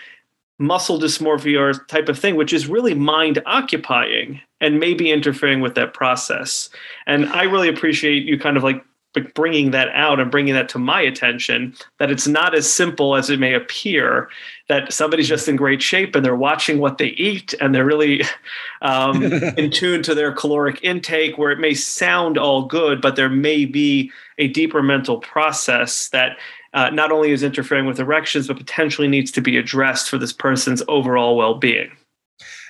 muscle 0.58 1.00
dysmorphia 1.00 1.60
or 1.60 1.74
type 1.86 2.08
of 2.08 2.18
thing, 2.18 2.36
which 2.36 2.54
is 2.54 2.68
really 2.68 2.94
mind 2.94 3.42
occupying 3.46 4.40
and 4.60 4.80
maybe 4.80 5.12
interfering 5.12 5.60
with 5.60 5.76
that 5.76 5.94
process. 5.94 6.70
And 7.08 7.28
I 7.30 7.44
really 7.44 7.68
appreciate 7.68 8.24
you 8.24 8.40
kind 8.40 8.58
of 8.58 8.64
like 8.64 8.84
bringing 9.34 9.72
that 9.72 9.90
out 9.90 10.20
and 10.20 10.32
bringing 10.32 10.54
that 10.54 10.70
to 10.70 10.80
my 10.80 11.02
attention 11.02 11.74
that 12.00 12.12
it's 12.12 12.28
not 12.28 12.56
as 12.56 12.72
simple 12.72 13.16
as 13.16 13.30
it 13.30 13.40
may 13.40 13.54
appear 13.54 14.30
that 14.70 14.92
somebody's 14.94 15.28
just 15.28 15.48
in 15.48 15.56
great 15.58 15.82
shape 15.82 16.16
and 16.16 16.26
they're 16.26 16.36
watching 16.36 16.80
what 16.80 16.98
they 16.98 17.08
eat 17.08 17.54
and 17.60 17.76
they're 17.76 17.86
really 17.86 18.24
um, 18.82 19.24
in 19.58 19.70
tune 19.70 20.02
to 20.04 20.16
their 20.16 20.32
caloric 20.32 20.80
intake 20.84 21.38
where 21.38 21.52
it 21.52 21.60
may 21.60 21.74
sound 21.74 22.38
all 22.38 22.66
good 22.66 23.02
but 23.02 23.16
there 23.16 23.30
may 23.30 23.66
be 23.66 24.12
a 24.38 24.48
deeper 24.48 24.82
mental 24.82 25.18
process 25.18 26.10
that 26.10 26.38
uh, 26.74 26.90
not 26.90 27.12
only 27.12 27.32
is 27.32 27.44
interfering 27.44 27.86
with 27.86 28.00
erections 28.00 28.48
but 28.48 28.58
potentially 28.58 29.08
needs 29.08 29.32
to 29.32 29.42
be 29.42 29.58
addressed 29.58 30.10
for 30.10 30.18
this 30.18 30.34
person's 30.34 30.82
overall 30.88 31.36
well-being. 31.36 31.92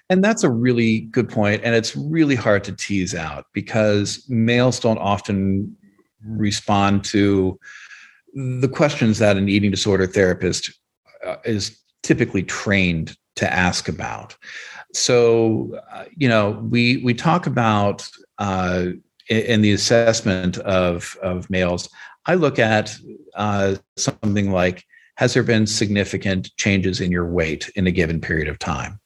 And 0.10 0.23
that's 0.23 0.43
a 0.43 0.49
really 0.49 1.01
good 1.01 1.30
point 1.30 1.62
and 1.63 1.75
it's 1.75 1.95
really 1.95 2.36
hard 2.36 2.63
to 2.63 2.71
tease 2.71 3.13
out 3.13 3.45
because 3.54 4.25
males 4.27 4.80
don't 4.80 4.97
often 4.97 5.77
respond 6.26 7.04
to 7.06 7.60
the 8.34 8.70
questions 8.70 9.20
that 9.20 9.38
an 9.38 9.50
eating 9.50 9.72
disorder 9.72 10.08
therapist 10.08 10.72
uh, 11.26 11.36
is 11.46 11.78
typically 12.04 12.44
trained 12.44 13.16
to 13.36 13.52
ask 13.52 13.88
about. 13.88 14.36
So, 14.94 15.80
uh, 15.94 16.06
you 16.16 16.28
know, 16.28 16.52
we 16.70 16.98
we 16.98 17.14
talk 17.14 17.48
about 17.48 18.08
uh, 18.38 18.88
in, 19.30 19.38
in, 19.38 19.62
the 19.62 19.72
assessment 19.72 20.58
of 20.60 21.18
of 21.22 21.50
males. 21.50 21.90
I 22.26 22.36
look 22.36 22.60
at 22.60 22.96
uh, 23.36 23.76
something 23.98 24.52
like 24.52 24.86
has 25.16 25.34
there 25.34 25.44
been 25.44 25.68
significant 25.68 26.56
changes 26.58 27.00
in 27.00 27.12
your 27.12 27.26
weight 27.26 27.70
in 27.76 27.88
a 27.88 27.92
given 27.92 28.20
period 28.20 28.48
of 28.48 28.60
time? 28.60 29.00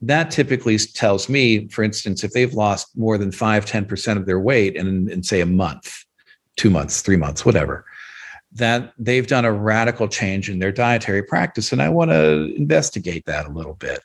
That 0.00 0.30
typically 0.30 0.78
tells 0.78 1.28
me, 1.28 1.68
for 1.68 1.82
instance, 1.82 2.24
if 2.24 2.32
they've 2.32 2.52
lost 2.54 2.96
more 2.96 3.18
than 3.18 3.32
5, 3.32 3.64
10% 3.64 4.16
of 4.16 4.26
their 4.26 4.40
weight 4.40 4.76
in, 4.76 5.10
in 5.10 5.22
say 5.22 5.40
a 5.40 5.46
month, 5.46 6.03
two 6.56 6.70
months, 6.70 7.02
three 7.02 7.16
months, 7.16 7.44
whatever, 7.44 7.84
that 8.52 8.92
they've 8.98 9.26
done 9.26 9.44
a 9.44 9.52
radical 9.52 10.08
change 10.08 10.48
in 10.48 10.58
their 10.58 10.72
dietary 10.72 11.22
practice. 11.22 11.72
And 11.72 11.82
I 11.82 11.88
want 11.88 12.10
to 12.10 12.54
investigate 12.56 13.26
that 13.26 13.46
a 13.46 13.50
little 13.50 13.74
bit. 13.74 14.00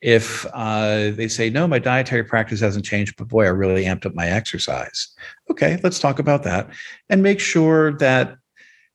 If 0.00 0.44
uh, 0.52 1.10
they 1.12 1.28
say, 1.28 1.48
no, 1.48 1.66
my 1.66 1.78
dietary 1.78 2.24
practice 2.24 2.60
hasn't 2.60 2.84
changed, 2.84 3.16
but 3.16 3.28
boy, 3.28 3.44
I 3.44 3.48
really 3.48 3.84
amped 3.84 4.04
up 4.04 4.14
my 4.14 4.26
exercise. 4.26 5.08
Okay, 5.50 5.78
let's 5.82 5.98
talk 5.98 6.18
about 6.18 6.42
that 6.42 6.68
and 7.08 7.22
make 7.22 7.40
sure 7.40 7.92
that 7.98 8.36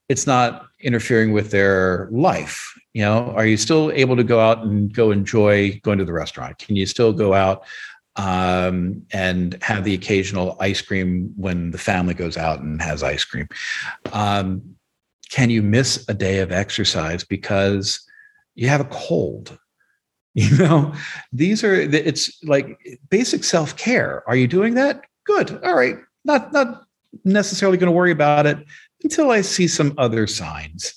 it's 0.08 0.28
not 0.28 0.68
interfering 0.80 1.34
with 1.34 1.52
their 1.52 2.10
life. 2.12 2.74
You 2.94 3.04
know, 3.04 3.32
are 3.36 3.46
you 3.46 3.58
still 3.58 3.92
able 3.92 4.16
to 4.16 4.24
go 4.24 4.40
out 4.40 4.64
and 4.64 4.94
go 4.94 5.12
enjoy 5.12 5.80
going 5.84 6.00
to 6.00 6.06
the 6.06 6.14
restaurant? 6.14 6.58
Can 6.58 6.76
you 6.76 6.86
still 6.86 7.14
go 7.14 7.34
out 7.34 7.66
um, 8.20 9.02
and 9.14 9.58
have 9.64 9.86
the 9.86 9.94
occasional 9.94 10.58
ice 10.60 10.82
cream 10.82 11.32
when 11.38 11.72
the 11.72 11.78
family 11.78 12.14
goes 12.14 12.36
out 12.36 12.60
and 12.60 12.82
has 12.82 13.02
ice 13.02 13.24
cream. 13.24 13.48
Um, 14.12 14.76
can 15.32 15.50
you 15.50 15.62
miss 15.62 16.04
a 16.10 16.14
day 16.14 16.40
of 16.40 16.52
exercise 16.52 17.24
because 17.24 18.06
you 18.56 18.68
have 18.68 18.82
a 18.82 18.90
cold? 18.92 19.58
You 20.36 20.58
know, 20.58 20.94
these 21.34 21.64
are 21.64 21.74
it's 21.74 22.42
like 22.44 22.80
basic 23.10 23.44
self 23.44 23.76
care. 23.76 24.24
Are 24.28 24.36
you 24.36 24.48
doing 24.48 24.76
that? 24.76 25.04
Good. 25.26 25.60
All 25.66 25.76
right. 25.76 25.98
Not 26.24 26.54
not 26.54 26.84
necessarily 27.26 27.80
going 27.80 27.92
to 27.92 27.98
worry 27.98 28.12
about 28.12 28.46
it 28.46 28.60
until 29.04 29.32
I 29.32 29.42
see 29.42 29.68
some 29.68 29.96
other 29.98 30.28
signs. 30.28 30.94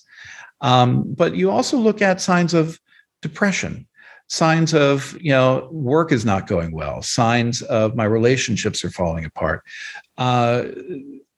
Um, 0.61 1.15
but 1.15 1.35
you 1.35 1.51
also 1.51 1.79
look 1.79 2.03
at 2.03 2.21
signs 2.21 2.53
of 2.53 2.79
depression 3.23 3.89
signs 4.33 4.73
of 4.73 5.15
you 5.21 5.31
know 5.31 5.69
work 5.71 6.11
is 6.11 6.25
not 6.25 6.47
going 6.47 6.73
well 6.73 7.03
signs 7.03 7.61
of 7.63 7.95
my 7.95 8.05
relationships 8.05 8.83
are 8.83 8.91
falling 8.91 9.27
apart. 9.27 9.63
Uh, 10.17 10.65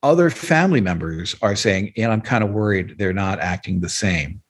other 0.01 0.29
family 0.29 0.79
members 0.79 1.35
are 1.41 1.57
saying 1.57 1.91
and 1.97 2.11
i'm 2.13 2.21
kind 2.21 2.41
of 2.43 2.51
worried 2.51 2.95
they're 2.97 3.11
not 3.11 3.39
acting 3.39 3.81
the 3.81 3.89
same 3.89 4.41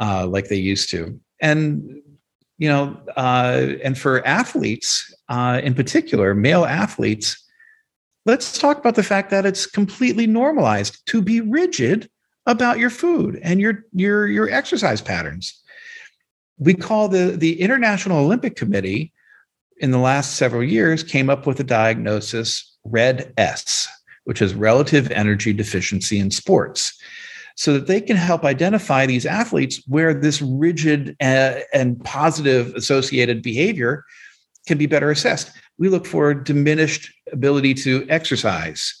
uh, 0.00 0.26
like 0.26 0.48
they 0.48 0.56
used 0.56 0.90
to. 0.90 1.20
And 1.40 2.02
you 2.58 2.68
know 2.68 2.98
uh, 3.16 3.74
and 3.84 3.96
for 3.96 4.26
athletes 4.26 5.14
uh, 5.28 5.60
in 5.62 5.74
particular 5.74 6.34
male 6.34 6.64
athletes 6.64 7.40
let's 8.26 8.58
talk 8.58 8.78
about 8.78 8.96
the 8.96 9.04
fact 9.04 9.30
that 9.30 9.46
it's 9.46 9.66
completely 9.66 10.26
normalized 10.26 11.06
to 11.06 11.22
be 11.22 11.40
rigid 11.40 12.10
about 12.46 12.80
your 12.80 12.90
food 12.90 13.38
and 13.44 13.60
your 13.60 13.84
your 13.92 14.26
your 14.26 14.50
exercise 14.50 15.00
patterns 15.00 15.59
we 16.60 16.74
call 16.74 17.08
the 17.08 17.36
the 17.36 17.60
International 17.60 18.18
Olympic 18.18 18.54
Committee 18.54 19.12
in 19.78 19.90
the 19.90 19.98
last 19.98 20.36
several 20.36 20.62
years 20.62 21.02
came 21.02 21.30
up 21.30 21.46
with 21.46 21.58
a 21.58 21.64
diagnosis 21.64 22.76
red 22.84 23.32
S, 23.36 23.88
which 24.24 24.42
is 24.42 24.54
relative 24.54 25.10
energy 25.10 25.52
deficiency 25.52 26.18
in 26.20 26.30
sports, 26.30 27.00
so 27.56 27.72
that 27.72 27.86
they 27.86 28.00
can 28.00 28.16
help 28.16 28.44
identify 28.44 29.06
these 29.06 29.26
athletes 29.26 29.82
where 29.88 30.12
this 30.12 30.42
rigid 30.42 31.16
uh, 31.20 31.60
and 31.72 32.02
positive 32.04 32.74
associated 32.74 33.42
behavior 33.42 34.04
can 34.68 34.76
be 34.76 34.86
better 34.86 35.10
assessed. 35.10 35.50
We 35.78 35.88
look 35.88 36.06
for 36.06 36.34
diminished 36.34 37.10
ability 37.32 37.72
to 37.74 38.06
exercise. 38.10 38.94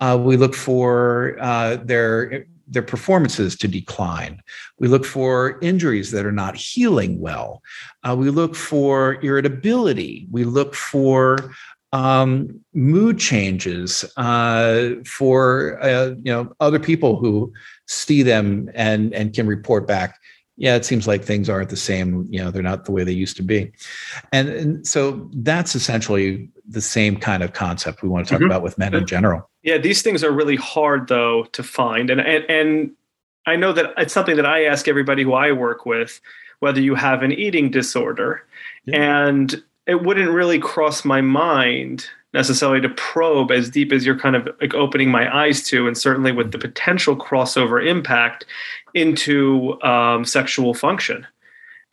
Uh, 0.00 0.18
we 0.20 0.38
look 0.38 0.54
for 0.54 1.36
uh, 1.38 1.76
their 1.76 2.46
their 2.66 2.82
performances 2.82 3.56
to 3.56 3.68
decline. 3.68 4.42
We 4.78 4.88
look 4.88 5.04
for 5.04 5.58
injuries 5.60 6.10
that 6.12 6.26
are 6.26 6.32
not 6.32 6.56
healing 6.56 7.20
well. 7.20 7.62
Uh, 8.02 8.16
we 8.16 8.30
look 8.30 8.54
for 8.54 9.22
irritability. 9.22 10.26
We 10.30 10.44
look 10.44 10.74
for 10.74 11.54
um, 11.92 12.60
mood 12.74 13.18
changes 13.18 14.04
uh, 14.16 14.94
for 15.06 15.78
uh, 15.80 16.14
you 16.22 16.32
know 16.32 16.52
other 16.58 16.80
people 16.80 17.16
who 17.16 17.52
see 17.86 18.22
them 18.22 18.68
and 18.74 19.14
and 19.14 19.32
can 19.32 19.46
report 19.46 19.86
back. 19.86 20.18
Yeah, 20.56 20.76
it 20.76 20.84
seems 20.84 21.08
like 21.08 21.24
things 21.24 21.48
aren't 21.48 21.70
the 21.70 21.76
same. 21.76 22.26
You 22.30 22.42
know, 22.42 22.50
they're 22.50 22.62
not 22.62 22.84
the 22.84 22.92
way 22.92 23.02
they 23.02 23.12
used 23.12 23.36
to 23.38 23.42
be, 23.42 23.72
and, 24.32 24.48
and 24.48 24.86
so 24.86 25.28
that's 25.34 25.74
essentially 25.74 26.48
the 26.68 26.80
same 26.80 27.16
kind 27.16 27.42
of 27.42 27.52
concept 27.52 28.02
we 28.02 28.08
want 28.08 28.26
to 28.26 28.30
talk 28.30 28.40
mm-hmm. 28.40 28.50
about 28.50 28.62
with 28.62 28.78
men 28.78 28.94
in 28.94 29.06
general. 29.06 29.50
Yeah, 29.62 29.78
these 29.78 30.02
things 30.02 30.22
are 30.22 30.30
really 30.30 30.56
hard 30.56 31.08
though 31.08 31.44
to 31.52 31.62
find, 31.62 32.08
and 32.08 32.20
and 32.20 32.44
and 32.48 32.90
I 33.46 33.56
know 33.56 33.72
that 33.72 33.94
it's 33.96 34.14
something 34.14 34.36
that 34.36 34.46
I 34.46 34.64
ask 34.64 34.86
everybody 34.86 35.24
who 35.24 35.34
I 35.34 35.50
work 35.52 35.86
with, 35.86 36.20
whether 36.60 36.80
you 36.80 36.94
have 36.94 37.22
an 37.22 37.32
eating 37.32 37.70
disorder, 37.70 38.46
yeah. 38.84 39.26
and 39.26 39.62
it 39.86 40.02
wouldn't 40.02 40.30
really 40.30 40.60
cross 40.60 41.04
my 41.04 41.20
mind 41.20 42.06
necessarily 42.32 42.80
to 42.80 42.88
probe 42.90 43.52
as 43.52 43.70
deep 43.70 43.92
as 43.92 44.04
you're 44.04 44.18
kind 44.18 44.34
of 44.34 44.48
like 44.60 44.74
opening 44.74 45.10
my 45.10 45.34
eyes 45.34 45.62
to, 45.64 45.86
and 45.86 45.98
certainly 45.98 46.32
with 46.32 46.52
the 46.52 46.58
potential 46.58 47.16
crossover 47.16 47.84
impact 47.84 48.44
into 48.94 49.80
um, 49.82 50.24
sexual 50.24 50.74
function 50.74 51.26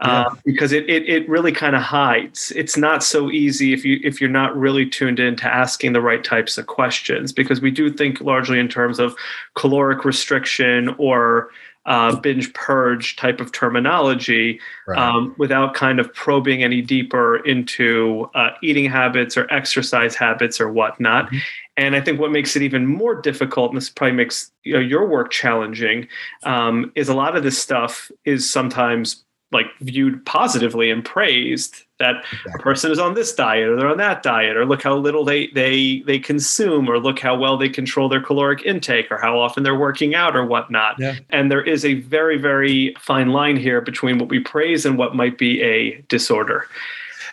yeah. 0.01 0.25
Um, 0.25 0.39
because 0.45 0.71
it, 0.71 0.89
it, 0.89 1.07
it 1.07 1.29
really 1.29 1.51
kind 1.51 1.75
of 1.75 1.81
hides. 1.83 2.51
It's 2.55 2.75
not 2.75 3.03
so 3.03 3.29
easy 3.29 3.71
if 3.71 3.85
you 3.85 3.99
if 4.03 4.19
you're 4.19 4.31
not 4.31 4.57
really 4.57 4.85
tuned 4.85 5.19
in 5.19 5.35
to 5.37 5.45
asking 5.45 5.93
the 5.93 6.01
right 6.01 6.23
types 6.23 6.57
of 6.57 6.65
questions 6.65 7.31
because 7.31 7.61
we 7.61 7.69
do 7.69 7.91
think 7.91 8.19
largely 8.19 8.59
in 8.59 8.67
terms 8.67 8.97
of 8.97 9.15
caloric 9.53 10.03
restriction 10.03 10.95
or 10.97 11.51
uh, 11.85 12.15
binge 12.15 12.53
purge 12.53 13.15
type 13.15 13.39
of 13.39 13.51
terminology 13.51 14.59
right. 14.87 14.99
um, 14.99 15.35
without 15.37 15.73
kind 15.73 15.99
of 15.99 16.13
probing 16.13 16.63
any 16.63 16.81
deeper 16.81 17.37
into 17.45 18.29
uh, 18.35 18.51
eating 18.61 18.89
habits 18.89 19.35
or 19.35 19.51
exercise 19.51 20.15
habits 20.15 20.61
or 20.61 20.71
whatnot. 20.71 21.25
Mm-hmm. 21.25 21.37
And 21.77 21.95
I 21.95 22.01
think 22.01 22.19
what 22.19 22.31
makes 22.31 22.55
it 22.55 22.61
even 22.61 22.85
more 22.85 23.15
difficult, 23.15 23.71
and 23.71 23.77
this 23.77 23.89
probably 23.89 24.15
makes 24.15 24.51
you 24.63 24.73
know, 24.73 24.79
your 24.79 25.07
work 25.07 25.31
challenging, 25.31 26.07
um, 26.43 26.91
is 26.95 27.09
a 27.09 27.13
lot 27.13 27.35
of 27.37 27.43
this 27.43 27.57
stuff 27.57 28.11
is 28.25 28.51
sometimes 28.51 29.23
like 29.51 29.65
viewed 29.81 30.25
positively 30.25 30.89
and 30.89 31.03
praised 31.03 31.83
that 31.99 32.23
a 32.53 32.57
person 32.59 32.89
is 32.89 32.99
on 32.99 33.13
this 33.13 33.33
diet 33.35 33.67
or 33.67 33.75
they're 33.75 33.89
on 33.89 33.97
that 33.97 34.23
diet 34.23 34.55
or 34.55 34.65
look 34.65 34.81
how 34.81 34.95
little 34.95 35.25
they 35.25 35.47
they 35.47 36.01
they 36.07 36.17
consume 36.17 36.89
or 36.89 36.97
look 36.99 37.19
how 37.19 37.37
well 37.37 37.57
they 37.57 37.67
control 37.67 38.07
their 38.07 38.21
caloric 38.21 38.63
intake 38.63 39.11
or 39.11 39.17
how 39.17 39.37
often 39.37 39.63
they're 39.63 39.77
working 39.77 40.15
out 40.15 40.35
or 40.35 40.45
whatnot. 40.45 40.95
Yeah. 40.99 41.15
and 41.31 41.51
there 41.51 41.61
is 41.61 41.83
a 41.83 41.95
very 41.95 42.37
very 42.37 42.95
fine 42.97 43.29
line 43.29 43.57
here 43.57 43.81
between 43.81 44.17
what 44.17 44.29
we 44.29 44.39
praise 44.39 44.85
and 44.85 44.97
what 44.97 45.15
might 45.15 45.37
be 45.37 45.61
a 45.61 46.01
disorder. 46.07 46.67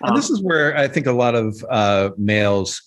And 0.00 0.10
um, 0.10 0.16
this 0.16 0.30
is 0.30 0.42
where 0.42 0.76
i 0.76 0.88
think 0.88 1.06
a 1.06 1.12
lot 1.12 1.34
of 1.34 1.64
uh, 1.70 2.10
males 2.16 2.82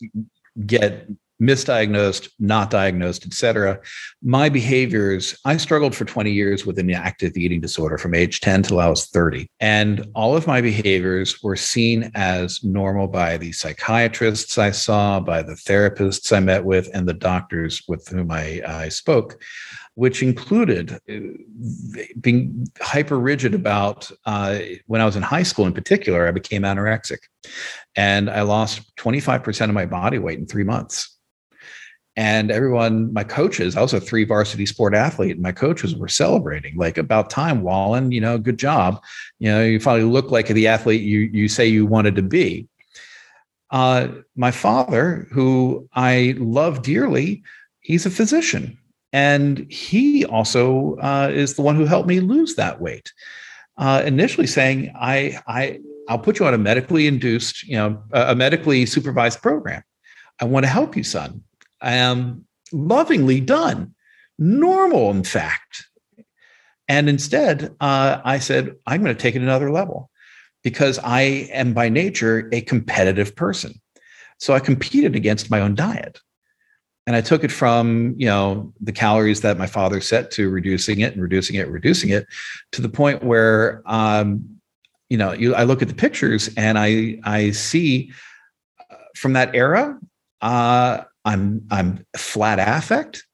get 0.66 1.08
misdiagnosed, 1.42 2.30
not 2.40 2.70
diagnosed, 2.70 3.26
etc. 3.26 3.80
My 4.22 4.48
behaviors, 4.48 5.38
I 5.44 5.58
struggled 5.58 5.96
for 5.96 6.06
20 6.06 6.32
years 6.32 6.66
with 6.66 6.78
an 6.78 6.92
active 6.92 7.36
eating 7.36 7.60
disorder 7.60 7.98
from 7.98 8.14
age 8.14 8.42
10 8.42 8.64
till 8.64 8.80
I 8.80 8.88
was 8.88 9.08
30. 9.08 9.50
And 9.60 10.06
all 10.14 10.38
of 10.38 10.46
my 10.46 10.62
behaviors 10.62 11.42
were 11.42 11.56
seen 11.56 12.12
as 12.14 12.64
normal 12.64 13.08
by 13.08 13.38
the 13.38 13.52
psychiatrists 13.52 14.58
I 14.58 14.72
saw, 14.72 15.20
by 15.20 15.42
the 15.42 15.54
therapists 15.54 16.36
I 16.36 16.40
met 16.40 16.64
with, 16.64 16.90
and 16.94 17.08
the 17.08 17.14
doctors 17.14 17.82
with 17.88 18.08
whom 18.08 18.32
I, 18.32 18.62
I 18.66 18.90
spoke 18.90 19.42
which 19.96 20.24
included 20.24 20.94
uh, 21.10 21.20
being 22.22 22.66
hyper 22.80 23.20
rigid 23.20 23.54
about 23.54 24.10
uh, 24.26 24.58
when 24.88 25.02
I 25.02 25.06
was 25.06 25.18
in 25.18 25.22
high 25.22 25.44
school 25.44 25.68
in 25.68 25.74
particular, 25.74 26.28
I 26.28 26.32
became 26.32 26.62
anorexic 26.62 27.18
and 27.96 28.30
I 28.30 28.42
lost 28.44 28.96
25% 28.96 29.68
of 29.68 29.74
my 29.74 29.86
body 29.86 30.18
weight 30.18 30.40
in 30.40 30.46
three 30.46 30.64
months 30.64 31.18
and 32.18 32.52
everyone, 32.52 33.14
my 33.14 33.24
coaches, 33.24 33.78
I 33.78 33.82
was 33.82 33.94
a 33.94 34.02
three 34.02 34.26
varsity 34.26 34.66
sport 34.66 34.94
athlete, 34.94 35.32
and 35.32 35.42
my 35.42 35.54
coaches 35.54 35.96
were 35.96 36.10
celebrating, 36.10 36.76
like 36.76 36.98
about 36.98 37.30
time, 37.30 37.62
Walen, 37.62 38.12
you 38.12 38.20
know, 38.20 38.38
good 38.38 38.60
job. 38.60 39.02
You 39.40 39.50
know, 39.50 39.64
you 39.64 39.80
finally 39.80 40.04
look 40.04 40.30
like 40.30 40.48
the 40.48 40.68
athlete 40.68 41.02
you 41.02 41.20
you 41.20 41.48
say 41.48 41.66
you 41.66 41.86
wanted 41.86 42.16
to 42.18 42.22
be. 42.22 42.68
Uh, 43.70 44.10
my 44.36 44.52
father, 44.52 45.28
who 45.32 45.88
I 45.94 46.36
love 46.38 46.82
dearly, 46.82 47.44
he's 47.80 48.06
a 48.06 48.10
physician, 48.10 48.78
and 49.14 49.60
he 49.72 50.26
also 50.26 50.98
uh, 50.98 51.30
is 51.32 51.56
the 51.56 51.62
one 51.62 51.78
who 51.78 51.86
helped 51.86 52.10
me 52.10 52.20
lose 52.20 52.56
that 52.56 52.82
weight. 52.82 53.14
Uh, 53.78 54.04
initially, 54.06 54.48
saying, 54.48 54.92
"I, 55.00 55.40
I, 55.48 55.80
I'll 56.10 56.20
put 56.20 56.40
you 56.40 56.46
on 56.46 56.54
a 56.54 56.58
medically 56.58 57.08
induced, 57.08 57.66
you 57.66 57.78
know, 57.78 58.04
a 58.12 58.36
medically 58.36 58.86
supervised 58.86 59.42
program. 59.42 59.82
I 60.42 60.46
want 60.46 60.66
to 60.66 60.70
help 60.70 60.98
you, 60.98 61.04
son." 61.04 61.42
Um, 61.82 62.46
lovingly 62.72 63.40
done, 63.40 63.94
normal, 64.38 65.12
in 65.12 65.24
fact. 65.24 65.88
And 66.88 67.08
instead, 67.08 67.76
uh, 67.80 68.20
I 68.24 68.40
said, 68.40 68.76
I'm 68.86 69.02
going 69.02 69.16
to 69.16 69.22
take 69.22 69.36
it 69.36 69.42
another 69.42 69.72
level 69.72 70.10
because 70.64 71.00
I 71.00 71.22
am 71.52 71.74
by 71.74 71.90
nature 71.90 72.50
a 72.52 72.62
competitive 72.62 73.36
person. 73.36 73.80
So 74.40 74.54
I 74.54 74.60
competed 74.60 75.16
against 75.16 75.50
my 75.50 75.62
own 75.62 75.76
diet. 75.76 76.20
And 77.08 77.16
I 77.16 77.22
took 77.22 77.44
it 77.44 77.52
from, 77.52 78.14
you 78.18 78.28
know, 78.28 78.74
the 78.80 78.92
calories 78.92 79.42
that 79.42 79.58
my 79.58 79.68
father 79.68 80.02
set 80.02 80.32
to 80.32 80.50
reducing 80.50 81.00
it 81.00 81.14
and 81.14 81.22
reducing 81.22 81.56
it, 81.56 81.68
reducing 81.68 82.10
it 82.10 82.28
to 82.74 82.82
the 82.82 82.90
point 82.90 83.24
where, 83.24 83.82
um, 83.86 84.60
you 85.10 85.18
know, 85.18 85.32
you, 85.32 85.56
I 85.56 85.64
look 85.64 85.82
at 85.82 85.88
the 85.88 85.96
pictures 85.96 86.50
and 86.56 86.78
I, 86.78 87.20
I 87.24 87.52
see 87.52 88.12
uh, 88.90 88.96
from 89.16 89.34
that 89.34 89.56
era, 89.56 90.00
uh, 90.42 91.04
I'm 91.26 91.66
I'm 91.72 92.06
flat 92.16 92.60
affect. 92.60 93.26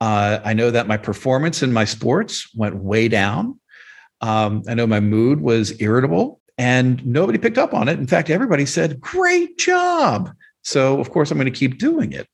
Uh, 0.00 0.40
I 0.44 0.52
know 0.52 0.70
that 0.70 0.86
my 0.86 0.96
performance 0.96 1.62
in 1.62 1.72
my 1.72 1.84
sports 1.84 2.48
went 2.54 2.76
way 2.76 3.08
down. 3.08 3.58
Um, 4.20 4.62
I 4.68 4.74
know 4.74 4.86
my 4.86 5.00
mood 5.00 5.40
was 5.40 5.80
irritable, 5.80 6.40
and 6.58 7.04
nobody 7.06 7.38
picked 7.38 7.58
up 7.58 7.74
on 7.74 7.88
it. 7.88 7.98
In 7.98 8.06
fact, 8.06 8.30
everybody 8.30 8.66
said, 8.66 9.00
"Great 9.00 9.58
job!" 9.58 10.30
So, 10.62 11.00
of 11.00 11.10
course, 11.10 11.30
I'm 11.30 11.38
going 11.38 11.52
to 11.52 11.58
keep 11.58 11.78
doing 11.78 12.12
it. 12.12 12.26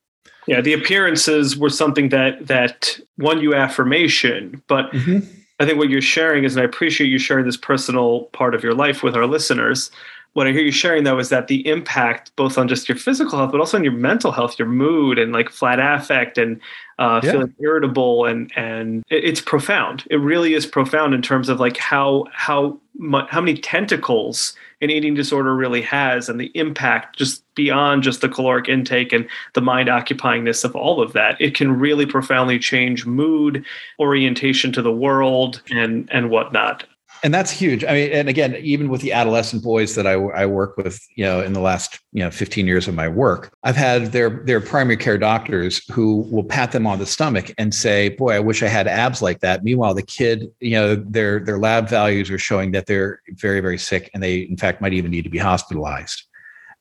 Yeah, 0.47 0.61
the 0.61 0.73
appearances 0.73 1.57
were 1.57 1.71
something 1.71 2.09
that 2.09 2.47
that 2.47 2.99
won 3.19 3.41
you 3.41 3.55
affirmation, 3.55 4.63
but 4.67 4.91
mm-hmm. 4.93 5.19
I 5.61 5.67
think 5.67 5.79
what 5.79 5.91
you're 5.91 6.01
sharing 6.01 6.45
is, 6.45 6.57
and 6.57 6.63
I 6.63 6.65
appreciate 6.65 7.09
you 7.09 7.19
sharing 7.19 7.45
this 7.45 7.57
personal 7.57 8.25
part 8.33 8.55
of 8.55 8.65
your 8.65 8.75
life 8.75 9.03
with 9.03 9.15
our 9.15 9.27
listeners 9.27 9.91
what 10.35 10.47
I 10.47 10.53
hear 10.53 10.63
you 10.63 10.71
sharing 10.71 11.05
though 11.05 11.19
is 11.19 11.29
that 11.31 11.49
the 11.49 11.67
impact 11.67 12.31
both 12.37 12.57
on 12.57 12.69
just 12.69 12.89
your 12.89 12.97
physical 12.97 13.39
health, 13.39 13.51
but 13.51 13.61
also 13.61 13.77
on 13.77 13.85
your 13.85 13.93
mental 13.93 14.31
health, 14.31 14.59
your 14.59 14.69
mood, 14.69 15.19
and 15.19 15.33
like 15.33 15.51
flat 15.51 15.81
affect 15.81 16.39
and 16.39 16.61
uh, 16.99 17.21
yeah. 17.23 17.33
feeling 17.33 17.55
irritable, 17.61 18.27
and 18.27 18.53
and 18.57 19.03
it's 19.11 19.41
profound. 19.41 20.05
It 20.11 20.17
really 20.17 20.55
is 20.55 20.67
profound 20.67 21.15
in 21.15 21.23
terms 21.23 21.49
of 21.49 21.59
like 21.59 21.77
how 21.77 22.27
how 22.33 22.79
much, 22.97 23.29
how 23.31 23.41
many 23.41 23.59
tentacles 23.59 24.55
an 24.83 24.91
eating 24.91 25.15
disorder 25.15 25.55
really 25.55 25.83
has, 25.83 26.29
and 26.29 26.41
the 26.41 26.53
impact 26.55 27.19
just 27.19 27.43
beyond 27.55 28.05
just 28.05 28.21
the 28.21 28.29
caloric 28.29 28.69
intake 28.69 29.13
and 29.13 29.29
the 29.55 29.61
mind 29.61 29.89
occupyingness 29.89 30.65
of 30.65 30.77
all 30.77 31.03
of 31.03 31.13
that. 31.13 31.41
It 31.41 31.57
can 31.57 31.77
really 31.79 32.07
profoundly 32.07 32.59
change 32.59 33.05
mood, 33.05 33.65
orientation 33.99 34.71
to 34.73 34.83
the 34.83 34.93
world, 34.93 35.61
and 35.71 36.09
and 36.13 36.31
whatnot 36.31 36.85
and 37.23 37.35
that's 37.35 37.51
huge. 37.51 37.85
I 37.85 37.93
mean, 37.93 38.13
and 38.13 38.29
again, 38.29 38.57
even 38.57 38.89
with 38.89 39.01
the 39.01 39.13
adolescent 39.13 39.63
boys 39.63 39.95
that 39.95 40.07
I, 40.07 40.13
I 40.13 40.47
work 40.47 40.77
with, 40.77 41.01
you 41.17 41.25
know, 41.25 41.41
in 41.41 41.53
the 41.53 41.61
last 41.61 42.01
you 42.13 42.23
know 42.23 42.31
15 42.31 42.67
years 42.67 42.89
of 42.89 42.95
my 42.95 43.09
work, 43.09 43.53
I've 43.63 43.77
had 43.77 44.13
their 44.13 44.43
their 44.45 44.61
primary 44.61 44.97
care 44.97 45.19
doctors 45.19 45.85
who 45.91 46.23
will 46.31 46.45
pat 46.45 46.73
them 46.73 46.87
on 46.87 46.99
the 46.99 47.07
stomach 47.07 47.53
and 47.59 47.75
say, 47.75 48.11
"Boy, 48.11 48.35
I 48.35 48.41
wish 48.41 48.63
I 48.63 48.69
had 48.69 48.87
abs 48.87 49.23
like 49.23 49.41
that." 49.41 49.65
Meanwhile, 49.65 49.95
the 49.95 50.03
kid, 50.03 50.51
you 50.61 50.73
know, 50.73 50.95
their 50.95 51.41
their 51.41 51.59
lab 51.59 51.89
values 51.89 52.31
are 52.31 52.39
showing 52.39 52.73
that 52.73 52.87
they're 52.87 53.21
very 53.31 53.61
very 53.61 53.79
sick, 53.79 54.11
and 54.15 54.23
they 54.23 54.41
in 54.41 54.57
fact 54.57 54.81
might 54.81 54.95
even 54.95 55.11
need 55.11 55.25
to 55.25 55.31
be 55.31 55.39
hospitalized. 55.39 56.25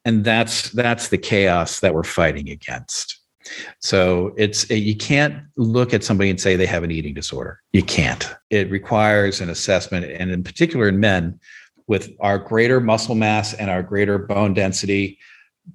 And 0.06 0.24
that's 0.24 0.72
that's 0.72 1.10
the 1.10 1.18
chaos 1.18 1.82
that 1.82 1.94
we're 1.94 2.04
fighting 2.04 2.50
against. 2.50 3.19
So 3.80 4.34
it's 4.38 4.70
you 4.70 4.96
can't 4.96 5.44
look 5.56 5.94
at 5.94 6.04
somebody 6.04 6.30
and 6.30 6.40
say 6.40 6.56
they 6.56 6.66
have 6.66 6.84
an 6.84 6.92
eating 6.92 7.14
disorder. 7.14 7.62
You 7.72 7.84
can't. 7.84 8.28
It 8.50 8.70
requires 8.70 9.42
an 9.42 9.50
assessment, 9.50 10.06
and 10.06 10.32
in 10.32 10.44
particular 10.44 10.90
in 10.90 11.00
men, 11.00 11.40
with 11.88 12.12
our 12.20 12.38
greater 12.38 12.80
muscle 12.80 13.16
mass 13.16 13.54
and 13.54 13.70
our 13.70 13.82
greater 13.82 14.18
bone 14.18 14.54
density, 14.54 15.18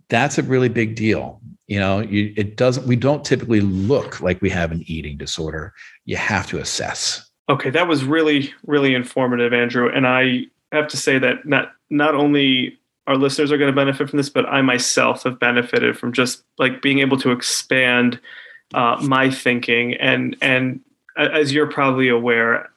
that's 0.08 0.38
a 0.38 0.42
really 0.42 0.68
big 0.68 0.94
deal. 0.94 1.40
You 1.66 1.80
know, 1.80 2.00
you, 2.00 2.32
it 2.36 2.56
doesn't. 2.56 2.86
We 2.86 2.96
don't 2.96 3.24
typically 3.24 3.60
look 3.60 4.20
like 4.20 4.42
we 4.42 4.50
have 4.50 4.70
an 4.70 4.84
eating 4.86 5.16
disorder. 5.16 5.72
You 6.04 6.16
have 6.16 6.46
to 6.48 6.58
assess. 6.58 7.28
Okay, 7.48 7.70
that 7.70 7.88
was 7.88 8.04
really 8.04 8.52
really 8.66 8.94
informative, 8.94 9.52
Andrew, 9.52 9.90
and 9.90 10.06
I 10.06 10.46
have 10.72 10.88
to 10.88 10.96
say 10.96 11.18
that 11.18 11.46
not 11.46 11.72
not 11.90 12.14
only 12.14 12.78
our 13.06 13.16
listeners 13.16 13.52
are 13.52 13.58
going 13.58 13.70
to 13.70 13.76
benefit 13.76 14.08
from 14.08 14.16
this, 14.16 14.30
but 14.30 14.46
I 14.46 14.62
myself 14.62 15.24
have 15.24 15.38
benefited 15.38 15.98
from 15.98 16.12
just 16.12 16.42
like 16.58 16.80
being 16.80 17.00
able 17.00 17.18
to 17.18 17.32
expand 17.32 18.18
uh, 18.72 18.96
my 19.02 19.30
thinking. 19.30 19.94
And 19.94 20.36
and 20.40 20.80
as 21.16 21.52
you're 21.52 21.70
probably 21.70 22.08
aware, 22.08 22.70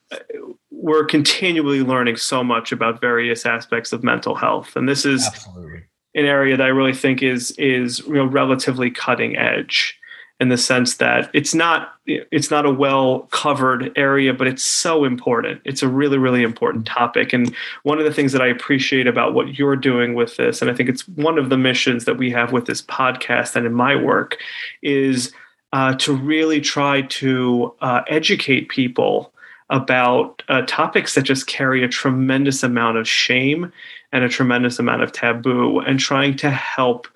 we're 0.71 1.05
continually 1.05 1.81
learning 1.81 2.17
so 2.17 2.43
much 2.43 2.71
about 2.71 3.01
various 3.01 3.45
aspects 3.45 3.93
of 3.93 4.03
mental 4.03 4.35
health, 4.35 4.75
and 4.75 4.87
this 4.87 5.05
is 5.05 5.25
Absolutely. 5.25 5.83
an 6.15 6.25
area 6.25 6.57
that 6.57 6.65
I 6.65 6.69
really 6.69 6.93
think 6.93 7.23
is 7.23 7.51
is 7.51 7.99
you 7.99 8.15
know 8.15 8.25
relatively 8.25 8.91
cutting 8.91 9.37
edge 9.37 9.97
in 10.39 10.49
the 10.49 10.57
sense 10.57 10.97
that 10.97 11.29
it's 11.33 11.55
not 11.55 11.95
it's 12.05 12.51
not 12.51 12.65
a 12.65 12.71
well 12.71 13.21
covered 13.31 13.91
area 13.97 14.33
but 14.33 14.47
it's 14.47 14.63
so 14.63 15.03
important. 15.03 15.61
It's 15.65 15.81
a 15.81 15.87
really 15.87 16.17
really 16.17 16.43
important 16.43 16.85
topic. 16.85 17.33
And 17.33 17.53
one 17.83 17.99
of 17.99 18.05
the 18.05 18.13
things 18.13 18.31
that 18.31 18.41
i 18.41 18.47
appreciate 18.47 19.07
about 19.07 19.33
what 19.33 19.57
you're 19.57 19.75
doing 19.75 20.13
with 20.13 20.37
this 20.37 20.61
and 20.61 20.69
i 20.69 20.73
think 20.73 20.89
it's 20.89 21.07
one 21.09 21.37
of 21.37 21.49
the 21.49 21.57
missions 21.57 22.05
that 22.05 22.17
we 22.17 22.29
have 22.31 22.51
with 22.51 22.65
this 22.65 22.81
podcast 22.81 23.55
and 23.55 23.65
in 23.65 23.73
my 23.73 23.95
work 23.95 24.37
is 24.81 25.33
uh, 25.73 25.93
to 25.95 26.13
really 26.13 26.61
try 26.61 27.01
to 27.01 27.73
uh, 27.81 28.01
educate 28.07 28.69
people 28.69 29.33
about 29.69 30.41
uh, 30.47 30.61
topics 30.65 31.15
that 31.15 31.23
just 31.23 31.47
carry 31.47 31.83
a 31.83 31.87
tremendous 31.87 32.63
amount 32.63 32.97
of 32.97 33.07
shame 33.07 33.71
and 34.13 34.23
a 34.23 34.29
tremendous 34.29 34.79
amount 34.79 35.03
of 35.03 35.11
taboo 35.11 35.79
and 35.79 35.99
trying 35.99 36.35
to 36.37 36.49
help 36.49 37.07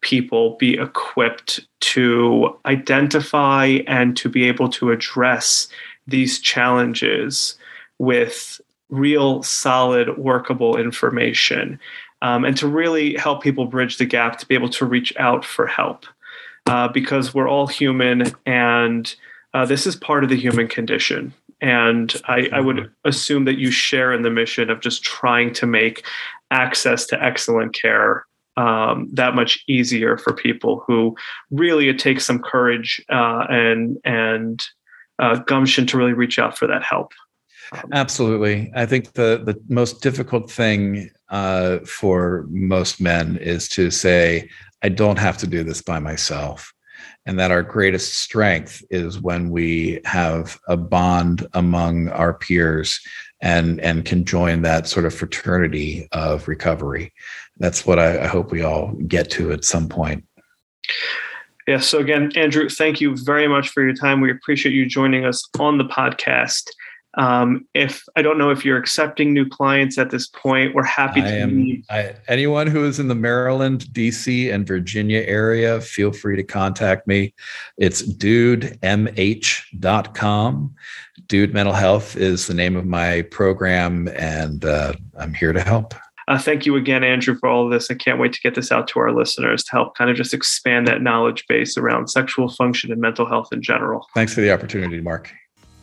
people 0.00 0.56
be 0.56 0.74
equipped 0.74 1.60
to 1.80 2.56
identify 2.66 3.78
and 3.86 4.16
to 4.16 4.28
be 4.28 4.44
able 4.44 4.68
to 4.68 4.90
address 4.90 5.68
these 6.06 6.40
challenges 6.40 7.56
with 7.98 8.60
real, 8.88 9.42
solid, 9.42 10.16
workable 10.16 10.76
information, 10.76 11.78
um, 12.22 12.44
and 12.44 12.56
to 12.56 12.66
really 12.66 13.14
help 13.16 13.42
people 13.42 13.66
bridge 13.66 13.98
the 13.98 14.06
gap 14.06 14.38
to 14.38 14.46
be 14.46 14.54
able 14.54 14.70
to 14.70 14.86
reach 14.86 15.12
out 15.18 15.44
for 15.44 15.66
help. 15.66 16.06
Uh, 16.66 16.86
because 16.86 17.32
we're 17.32 17.48
all 17.48 17.66
human, 17.66 18.24
and 18.44 19.14
uh, 19.54 19.64
this 19.64 19.86
is 19.86 19.96
part 19.96 20.22
of 20.22 20.28
the 20.28 20.36
human 20.36 20.68
condition. 20.68 21.32
And 21.62 22.14
I, 22.26 22.48
I 22.52 22.60
would 22.60 22.90
assume 23.04 23.46
that 23.46 23.56
you 23.56 23.70
share 23.70 24.12
in 24.12 24.20
the 24.20 24.30
mission 24.30 24.68
of 24.68 24.80
just 24.80 25.02
trying 25.02 25.54
to 25.54 25.66
make 25.66 26.04
access 26.50 27.06
to 27.06 27.22
excellent 27.22 27.72
care 27.72 28.26
um, 28.58 29.08
that 29.12 29.36
much 29.36 29.62
easier 29.68 30.18
for 30.18 30.32
people 30.32 30.82
who 30.86 31.16
really 31.50 31.88
it 31.88 31.98
takes 31.98 32.26
some 32.26 32.40
courage 32.40 33.00
uh, 33.08 33.46
and 33.48 33.96
and 34.04 34.66
uh, 35.20 35.36
gumption 35.36 35.86
to 35.86 35.96
really 35.96 36.12
reach 36.12 36.38
out 36.38 36.58
for 36.58 36.66
that 36.66 36.82
help. 36.82 37.12
Um, 37.72 37.88
Absolutely, 37.92 38.70
I 38.74 38.84
think 38.84 39.12
the 39.12 39.40
the 39.44 39.58
most 39.68 40.02
difficult 40.02 40.50
thing 40.50 41.10
uh, 41.28 41.78
for 41.86 42.46
most 42.50 43.00
men 43.00 43.36
is 43.36 43.68
to 43.70 43.90
say, 43.90 44.50
"I 44.82 44.88
don't 44.88 45.18
have 45.18 45.38
to 45.38 45.46
do 45.46 45.62
this 45.62 45.80
by 45.80 46.00
myself." 46.00 46.72
and 47.26 47.38
that 47.38 47.50
our 47.50 47.62
greatest 47.62 48.14
strength 48.14 48.82
is 48.90 49.20
when 49.20 49.50
we 49.50 50.00
have 50.04 50.58
a 50.66 50.76
bond 50.76 51.46
among 51.52 52.08
our 52.08 52.32
peers 52.32 53.00
and 53.40 53.80
and 53.80 54.04
can 54.04 54.24
join 54.24 54.62
that 54.62 54.88
sort 54.88 55.04
of 55.06 55.14
fraternity 55.14 56.08
of 56.12 56.48
recovery 56.48 57.12
that's 57.58 57.86
what 57.86 57.98
I, 57.98 58.24
I 58.24 58.26
hope 58.26 58.50
we 58.50 58.62
all 58.62 58.92
get 59.06 59.30
to 59.32 59.52
at 59.52 59.64
some 59.64 59.88
point. 59.88 60.24
Yeah. 61.66 61.80
So 61.80 61.98
again, 61.98 62.32
Andrew, 62.34 62.68
thank 62.68 63.00
you 63.00 63.16
very 63.16 63.46
much 63.46 63.68
for 63.68 63.82
your 63.82 63.94
time. 63.94 64.20
We 64.20 64.30
appreciate 64.30 64.74
you 64.74 64.86
joining 64.86 65.26
us 65.26 65.46
on 65.58 65.76
the 65.76 65.84
podcast. 65.84 66.64
Um, 67.18 67.66
if 67.74 68.04
I 68.16 68.22
don't 68.22 68.38
know 68.38 68.50
if 68.50 68.64
you're 68.64 68.78
accepting 68.78 69.32
new 69.32 69.46
clients 69.48 69.98
at 69.98 70.10
this 70.10 70.28
point, 70.28 70.74
we're 70.74 70.84
happy 70.84 71.20
to. 71.20 71.26
Am, 71.26 71.82
I, 71.90 72.14
anyone 72.28 72.68
who 72.68 72.84
is 72.84 73.00
in 73.00 73.08
the 73.08 73.14
Maryland, 73.14 73.86
DC, 73.92 74.52
and 74.52 74.66
Virginia 74.66 75.20
area, 75.26 75.80
feel 75.80 76.12
free 76.12 76.36
to 76.36 76.44
contact 76.44 77.06
me. 77.06 77.34
It's 77.76 78.02
dudemh.com. 78.02 78.74
Dude 81.26 81.52
Mental 81.52 81.74
Health 81.74 82.16
is 82.16 82.46
the 82.46 82.54
name 82.54 82.76
of 82.76 82.86
my 82.86 83.22
program, 83.22 84.08
and 84.08 84.64
uh, 84.64 84.92
I'm 85.18 85.34
here 85.34 85.52
to 85.52 85.60
help. 85.60 85.94
Uh, 86.28 86.38
thank 86.38 86.66
you 86.66 86.76
again, 86.76 87.02
Andrew, 87.02 87.34
for 87.34 87.48
all 87.48 87.64
of 87.64 87.72
this. 87.72 87.90
I 87.90 87.94
can't 87.94 88.20
wait 88.20 88.34
to 88.34 88.40
get 88.42 88.54
this 88.54 88.70
out 88.70 88.86
to 88.88 89.00
our 89.00 89.10
listeners 89.12 89.64
to 89.64 89.72
help 89.72 89.96
kind 89.96 90.10
of 90.10 90.16
just 90.16 90.34
expand 90.34 90.86
that 90.86 91.00
knowledge 91.00 91.46
base 91.48 91.78
around 91.78 92.08
sexual 92.08 92.50
function 92.50 92.92
and 92.92 93.00
mental 93.00 93.26
health 93.26 93.48
in 93.50 93.62
general. 93.62 94.06
Thanks 94.14 94.34
for 94.34 94.42
the 94.42 94.52
opportunity, 94.52 95.00
Mark. 95.00 95.32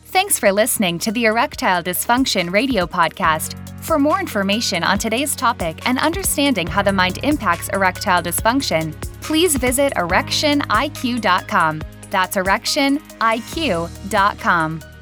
Thanks 0.04 0.38
for 0.38 0.52
listening 0.52 1.00
to 1.00 1.10
the 1.10 1.24
Erectile 1.24 1.82
Dysfunction 1.82 2.52
Radio 2.52 2.86
Podcast. 2.86 3.56
For 3.82 3.98
more 3.98 4.20
information 4.20 4.84
on 4.84 4.98
today's 4.98 5.34
topic 5.34 5.80
and 5.84 5.98
understanding 5.98 6.68
how 6.68 6.82
the 6.82 6.92
mind 6.92 7.18
impacts 7.24 7.68
erectile 7.70 8.22
dysfunction, 8.22 8.94
please 9.20 9.56
visit 9.56 9.94
erectioniq.com. 9.94 11.82
That's 12.10 12.36
erectioniq.com. 12.36 14.95